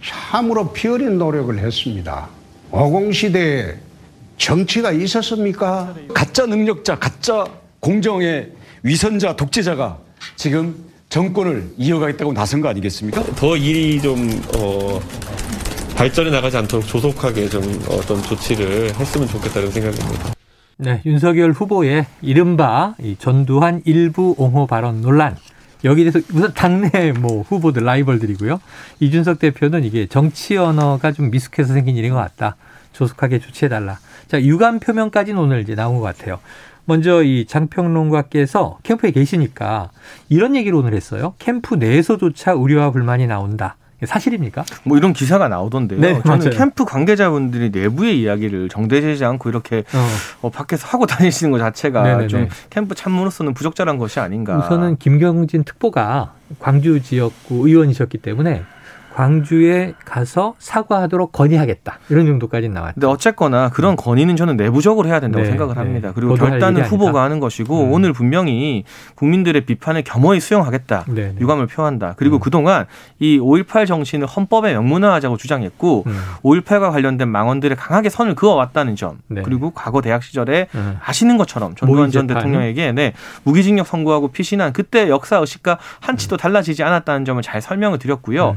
참으로 0.04 0.72
피어린 0.72 1.18
노력을 1.18 1.56
했습니다. 1.58 2.28
호공시대에 2.72 3.74
정치가 4.38 4.90
있었습니까? 4.92 5.94
가짜 6.14 6.46
능력자, 6.46 6.98
가짜 6.98 7.44
공정의 7.80 8.50
위선자, 8.82 9.36
독재자가 9.36 9.98
지금 10.36 10.74
정권을 11.10 11.72
이어가겠다고 11.76 12.32
나선 12.32 12.60
거 12.60 12.68
아니겠습니까? 12.68 13.22
더 13.34 13.56
일이 13.56 14.00
좀 14.00 14.30
어, 14.56 15.00
발전해 15.96 16.30
나가지 16.30 16.56
않도록 16.56 16.86
조속하게 16.86 17.48
좀 17.48 17.62
어떤 17.88 18.22
조치를 18.22 18.94
했으면 18.94 19.26
좋겠다는 19.26 19.70
생각입니다. 19.72 20.32
네, 20.76 21.02
윤석열 21.04 21.50
후보의 21.50 22.06
이른바 22.22 22.94
이 23.02 23.16
전두환 23.18 23.82
일부 23.84 24.34
옹호 24.38 24.66
발언 24.66 25.02
논란. 25.02 25.36
여기에 25.82 26.10
대해서 26.10 26.26
우선 26.32 26.54
당내 26.54 27.12
뭐 27.18 27.42
후보들 27.42 27.84
라이벌들이고요. 27.84 28.60
이준석 29.00 29.40
대표는 29.40 29.84
이게 29.84 30.06
정치 30.06 30.56
언어가 30.56 31.10
좀 31.10 31.30
미숙해서 31.30 31.74
생긴 31.74 31.96
일인 31.96 32.12
것 32.12 32.18
같다. 32.18 32.56
조속하게 32.92 33.40
조치해달라. 33.40 33.98
자, 34.28 34.40
유감 34.40 34.78
표명까지는 34.78 35.40
오늘 35.40 35.60
이제 35.60 35.74
나온 35.74 35.96
것 35.96 36.02
같아요. 36.02 36.38
먼저 36.90 37.22
이 37.22 37.44
장평론가께서 37.46 38.78
캠프에 38.82 39.12
계시니까 39.12 39.90
이런 40.28 40.56
얘기를 40.56 40.76
오늘 40.76 40.92
했어요. 40.94 41.34
캠프 41.38 41.76
내에서조차 41.76 42.54
우려와 42.54 42.90
불만이 42.90 43.28
나온다. 43.28 43.76
사실입니까? 44.04 44.64
뭐 44.82 44.98
이런 44.98 45.12
기사가 45.12 45.46
나오던데요. 45.46 46.00
네, 46.00 46.20
저는 46.22 46.38
맞아요. 46.38 46.50
캠프 46.50 46.84
관계자분들이 46.84 47.70
내부의 47.70 48.20
이야기를 48.20 48.70
정대되지 48.70 49.24
않고 49.24 49.50
이렇게 49.50 49.84
어. 49.94 50.06
어, 50.42 50.50
밖에서 50.50 50.88
하고 50.88 51.06
다니시는 51.06 51.52
것 51.52 51.58
자체가 51.58 52.02
네네네. 52.02 52.26
좀 52.26 52.48
캠프 52.70 52.96
참모로서는 52.96 53.54
부적절한 53.54 53.98
것이 53.98 54.18
아닌가. 54.18 54.58
우선은 54.58 54.96
김경진 54.96 55.62
특보가 55.62 56.32
광주 56.58 57.00
지역구 57.00 57.68
의원이셨기 57.68 58.18
때문에 58.18 58.64
광주에 59.20 59.92
가서 60.06 60.54
사과하도록 60.58 61.30
건의하겠다. 61.32 61.98
이런 62.08 62.24
정도까지 62.24 62.70
나왔죠. 62.70 62.94
근데 62.94 63.06
어쨌거나 63.06 63.68
그런 63.68 63.94
건의는 63.94 64.34
저는 64.34 64.56
내부적으로 64.56 65.08
해야 65.08 65.20
된다고 65.20 65.42
네, 65.42 65.50
생각을 65.50 65.74
네. 65.74 65.80
합니다. 65.80 66.12
그리고 66.14 66.36
결단은 66.36 66.84
후보가 66.84 67.22
하는 67.22 67.38
것이고 67.38 67.84
음. 67.84 67.92
오늘 67.92 68.14
분명히 68.14 68.84
국민들의 69.16 69.66
비판을 69.66 70.04
겸허히 70.04 70.40
수용하겠다. 70.40 71.04
네, 71.08 71.14
네. 71.14 71.34
유감을 71.38 71.66
표한다. 71.66 72.14
그리고 72.16 72.36
음. 72.36 72.40
그동안 72.40 72.86
이 73.18 73.38
5.18 73.38 73.86
정신을 73.86 74.26
헌법에 74.26 74.72
명문화하자고 74.72 75.36
주장했고 75.36 76.04
음. 76.06 76.18
5.18과 76.42 76.90
관련된 76.90 77.28
망언들에 77.28 77.74
강하게 77.74 78.08
선을 78.08 78.34
그어왔다는 78.34 78.96
점. 78.96 79.18
네. 79.26 79.42
그리고 79.42 79.70
과거 79.72 80.00
대학 80.00 80.22
시절에 80.22 80.68
음. 80.74 80.96
아시는 81.04 81.36
것처럼 81.36 81.74
전두환 81.74 82.10
전 82.10 82.26
대통령에게 82.26 82.92
네, 82.92 83.12
무기징역 83.42 83.86
선고하고 83.86 84.28
피신한 84.28 84.72
그때 84.72 85.10
역사 85.10 85.36
의식과 85.36 85.78
한치도 86.00 86.36
음. 86.36 86.38
달라지지 86.38 86.82
않았다는 86.82 87.26
점을 87.26 87.42
잘 87.42 87.60
설명을 87.60 87.98
드렸고요. 87.98 88.56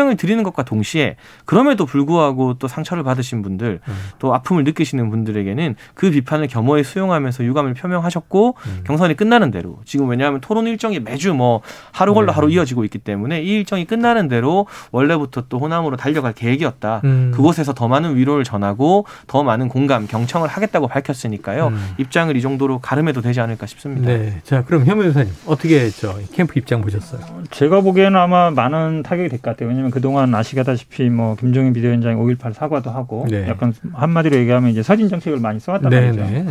설명을 0.00 0.16
드리는 0.16 0.42
것과 0.42 0.62
동시에 0.64 1.16
그럼에도 1.44 1.84
불구하고 1.84 2.54
또 2.54 2.68
상처를 2.68 3.02
받으신 3.02 3.42
분들 3.42 3.80
음. 3.86 3.94
또 4.18 4.34
아픔을 4.34 4.64
느끼시는 4.64 5.10
분들에게는 5.10 5.76
그 5.94 6.10
비판을 6.10 6.48
겸허히 6.48 6.82
수용하면서 6.84 7.44
유감을 7.44 7.74
표명하셨고 7.74 8.56
음. 8.66 8.80
경선이 8.86 9.14
끝나는 9.16 9.50
대로 9.50 9.78
지금 9.84 10.08
왜냐하면 10.08 10.40
토론 10.40 10.66
일정이 10.66 11.00
매주 11.00 11.34
뭐 11.34 11.60
하루 11.92 12.14
걸러 12.14 12.28
네. 12.28 12.32
하루 12.32 12.50
이어지고 12.50 12.84
있기 12.84 12.98
때문에 12.98 13.42
이 13.42 13.48
일정이 13.48 13.84
끝나는 13.84 14.28
대로 14.28 14.66
원래부터 14.90 15.44
또 15.48 15.58
호남으로 15.58 15.96
달려갈 15.96 16.32
계획이었다. 16.32 17.02
음. 17.04 17.32
그곳에서 17.34 17.74
더 17.74 17.88
많은 17.88 18.16
위로를 18.16 18.44
전하고 18.44 19.06
더 19.26 19.42
많은 19.42 19.68
공감, 19.68 20.06
경청을 20.06 20.48
하겠다고 20.48 20.88
밝혔으니까요. 20.88 21.68
음. 21.68 21.94
입장을 21.98 22.34
이 22.36 22.40
정도로 22.40 22.78
가름해도 22.78 23.20
되지 23.20 23.40
않을까 23.40 23.66
싶습니다. 23.66 24.06
네. 24.06 24.40
자, 24.44 24.64
그럼 24.64 24.86
현 24.86 24.98
변호사님 24.98 25.32
어떻게 25.46 25.90
저 25.90 26.14
캠프 26.32 26.58
입장 26.58 26.80
보셨어요? 26.80 27.20
제가 27.50 27.80
보기에는 27.80 28.18
아마 28.18 28.50
많은 28.50 29.02
타격이 29.02 29.28
될 29.28 29.40
것 29.40 29.50
같아요. 29.50 29.70
왜냐하면 29.80 29.90
그동안 29.90 30.34
아시다시피 30.34 31.08
뭐 31.10 31.34
김종인 31.36 31.72
비대위원장이 31.72 32.16
5.18 32.16 32.52
사과도 32.52 32.90
하고 32.90 33.26
네. 33.28 33.48
약간 33.48 33.72
한마디로 33.92 34.36
얘기하면 34.36 34.70
이제 34.70 34.82
서진 34.82 35.08
정책을 35.08 35.40
많이 35.40 35.58
써왔단 35.58 35.90
네, 35.90 36.00
말이죠. 36.00 36.22
네. 36.22 36.46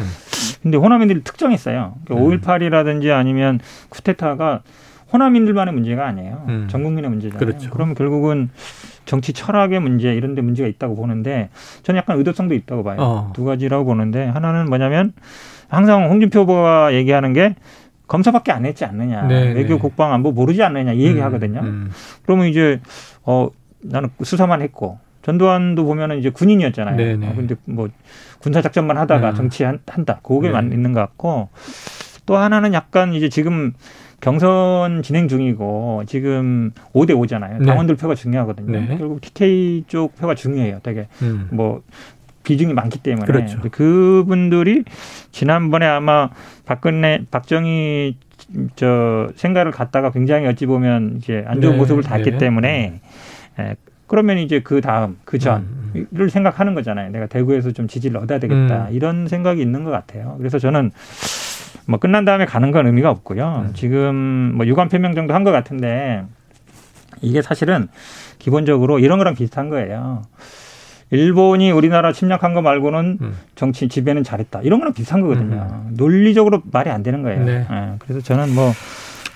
근데 0.62 0.78
호남인들이 0.78 1.24
특정했어요. 1.24 1.96
그러니까 2.06 2.54
5.18이라든지 2.58 3.12
아니면 3.12 3.60
쿠데타가 3.90 4.62
호남인들만의 5.14 5.74
문제가 5.74 6.06
아니에요. 6.08 6.46
음. 6.48 6.68
전 6.70 6.84
국민의 6.84 7.10
문제잖아요. 7.10 7.40
그렇죠. 7.40 7.70
그러면 7.72 7.96
결국은 7.96 8.50
정치 9.06 9.34
철학의 9.34 9.80
문제 9.80 10.14
이런 10.14 10.36
데 10.36 10.42
문제가 10.42 10.68
있다고 10.68 10.96
보는데 10.96 11.50
저는 11.84 11.98
약간 11.98 12.18
의도성도 12.18 12.54
있다고 12.54 12.84
봐요. 12.84 12.98
어. 13.00 13.32
두 13.34 13.44
가지라고 13.44 13.86
보는데 13.86 14.26
하나는 14.26 14.68
뭐냐면 14.70 15.14
항상 15.68 16.10
홍준표 16.10 16.42
후보가 16.42 16.94
얘기하는 16.94 17.34
게 17.34 17.56
검사밖에 18.10 18.52
안 18.52 18.66
했지 18.66 18.84
않느냐. 18.84 19.28
네, 19.28 19.54
외교 19.54 19.76
네. 19.76 19.80
국방 19.80 20.12
안보 20.12 20.32
모르지 20.32 20.62
않느냐 20.64 20.94
이 20.94 21.04
얘기 21.04 21.20
음, 21.20 21.24
하거든요. 21.26 21.62
음. 21.62 21.92
그러면 22.24 22.48
이제 22.48 22.82
어 23.24 23.50
나는 23.82 24.10
수사만 24.24 24.62
했고 24.62 25.00
전두환도 25.22 25.86
보면은 25.86 26.18
이제 26.18 26.30
군인이었잖아요. 26.30 26.98
네네. 26.98 27.16
네. 27.18 27.28
어, 27.28 27.34
근데 27.36 27.56
뭐 27.66 27.88
군사 28.40 28.62
작전만 28.62 28.98
하다가 28.98 29.32
네. 29.32 29.38
정치한다. 29.38 30.20
그게만 30.24 30.70
네. 30.70 30.76
있는 30.76 30.92
것 30.92 31.00
같고 31.02 31.50
또 32.26 32.36
하나는 32.36 32.74
약간 32.74 33.14
이제 33.14 33.30
지금 33.30 33.74
경선 34.22 35.04
진행 35.04 35.28
중이고 35.28 36.04
지금 36.08 36.72
5대 36.94 37.12
5잖아요. 37.12 37.66
당원들 37.66 37.96
표가 37.96 38.16
중요하거든요. 38.16 38.72
네. 38.72 38.98
결국 38.98 39.22
TK 39.22 39.86
쪽 39.88 40.16
표가 40.16 40.34
중요해요. 40.36 40.80
되게 40.82 41.08
음. 41.22 41.48
뭐 41.52 41.84
비중이 42.50 42.74
많기 42.74 42.98
때문에 42.98 43.26
그렇죠. 43.26 43.60
그분들이 43.70 44.84
지난번에 45.32 45.86
아마 45.86 46.30
박근혜 46.66 47.22
박정희 47.30 48.18
저 48.76 49.30
생각을 49.36 49.72
갖다가 49.72 50.10
굉장히 50.12 50.48
어찌 50.48 50.66
보면 50.66 51.18
이제 51.18 51.44
안 51.48 51.62
좋은 51.62 51.74
네, 51.74 51.78
모습을 51.78 52.02
닿았기 52.02 52.32
네. 52.32 52.38
때문에 52.40 53.02
예, 53.60 53.76
그러면 54.08 54.40
이제 54.40 54.62
그 54.62 54.82
다음 54.82 55.18
그 55.26 55.38
전을 55.38 55.62
음, 55.96 56.08
음. 56.12 56.30
생각하는 56.30 56.74
거잖아요. 56.74 57.12
내가 57.12 57.28
대구에서 57.28 57.72
좀 57.72 57.88
지지를 57.88 58.18
얻어야 58.18 58.40
되겠다 58.40 58.88
음. 58.90 58.94
이런 58.96 59.28
생각이 59.28 59.62
있는 59.62 59.84
것 59.84 59.92
같아요. 59.92 60.34
그래서 60.40 60.58
저는 60.58 60.90
뭐 61.86 62.00
끝난 62.00 62.26
다음에 62.26 62.46
가는 62.46 62.72
건 62.72 62.88
의미가 62.88 63.12
없고요. 63.12 63.66
음. 63.68 63.74
지금 63.76 64.54
뭐 64.56 64.66
유감 64.66 64.90
표명 64.90 65.14
정도 65.14 65.36
한 65.36 65.44
것 65.44 65.52
같은데 65.52 66.24
이게 67.22 67.44
사실은 67.44 67.90
기본적으로 68.40 68.98
이런 68.98 69.20
거랑 69.20 69.36
비슷한 69.36 69.70
거예요. 69.70 70.24
일본이 71.12 71.72
우리나라 71.72 72.12
침략한 72.14 72.54
거 72.54 72.62
말고는 72.62 73.18
음. 73.22 73.38
정치 73.56 73.88
지배는 73.88 74.24
잘했다. 74.24 74.62
이런 74.64 74.80
거랑 74.80 74.94
비슷한 74.94 75.22
거거든요. 75.22 75.68
음. 75.72 75.94
논리적으로 75.98 76.62
말이 76.72 76.90
안 76.90 77.02
되는 77.04 77.24
거예요. 77.24 77.44
네. 77.44 77.66
네. 77.70 77.94
그래서 78.00 78.22
저는 78.22 78.54
뭐 78.54 78.72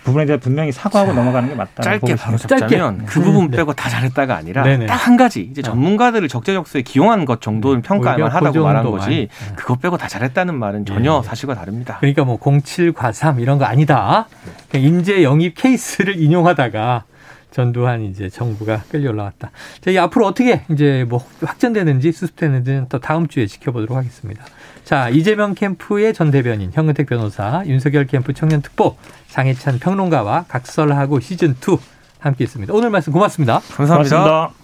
부분에 0.03 0.25
대해 0.25 0.37
분명히 0.37 0.71
사과하고 0.73 1.13
자, 1.13 1.17
넘어가는 1.17 1.47
게 1.49 1.55
맞다. 1.55 1.81
짧게 1.81 2.15
바로 2.15 2.37
잡자면 2.37 2.69
짧게. 2.69 3.05
그 3.05 3.21
부분 3.21 3.49
네. 3.49 3.57
빼고 3.57 3.73
다 3.73 3.89
잘했다가 3.89 4.35
아니라 4.35 4.63
딱 4.85 5.03
한 5.07 5.15
가지 5.17 5.41
이제 5.49 5.61
어. 5.61 5.63
전문가들을 5.63 6.27
적재적소에 6.27 6.81
기용한 6.81 7.23
것 7.25 7.41
정도는 7.41 7.81
네. 7.81 7.87
평가할 7.87 8.19
만하다고 8.19 8.51
그 8.51 8.57
말한 8.59 8.83
거지. 8.91 9.09
네. 9.09 9.27
그것 9.55 9.81
빼고 9.81 9.97
다 9.97 10.07
잘했다는 10.07 10.55
말은 10.55 10.85
전혀 10.85 11.21
네. 11.21 11.27
사실과 11.27 11.55
다릅니다. 11.55 11.97
그러니까 12.01 12.23
뭐 12.25 12.37
07과삼 12.37 13.39
이런 13.39 13.57
거 13.57 13.65
아니다. 13.65 14.27
인재 14.75 15.23
영입 15.23 15.55
케이스를 15.55 16.17
인용하다가 16.21 17.05
전두환 17.53 18.01
이제 18.03 18.29
정부가 18.29 18.83
끌려 18.89 19.11
올라왔다. 19.11 19.51
자, 19.79 19.91
이 19.91 19.97
앞으로 19.97 20.25
어떻게 20.25 20.63
이제 20.71 21.05
뭐 21.07 21.23
확전되는지 21.41 22.11
수습되는지는 22.11 22.87
또 22.89 22.99
다음 22.99 23.27
주에 23.27 23.45
지켜보도록 23.45 23.95
하겠습니다. 23.95 24.43
자, 24.83 25.09
이재명 25.09 25.53
캠프의 25.53 26.13
전 26.13 26.31
대변인 26.31 26.71
현근택 26.73 27.07
변호사, 27.07 27.63
윤석열 27.65 28.05
캠프 28.07 28.33
청년 28.33 28.61
특보 28.61 28.97
장혜찬 29.29 29.79
평론가와 29.79 30.45
각설하고 30.47 31.19
시즌 31.19 31.51
2 31.51 31.77
함께 32.19 32.45
했습니다. 32.45 32.73
오늘 32.73 32.89
말씀 32.89 33.13
고맙습니다 33.13 33.61
감사합니다. 33.75 34.17
고맙습니다. 34.17 34.62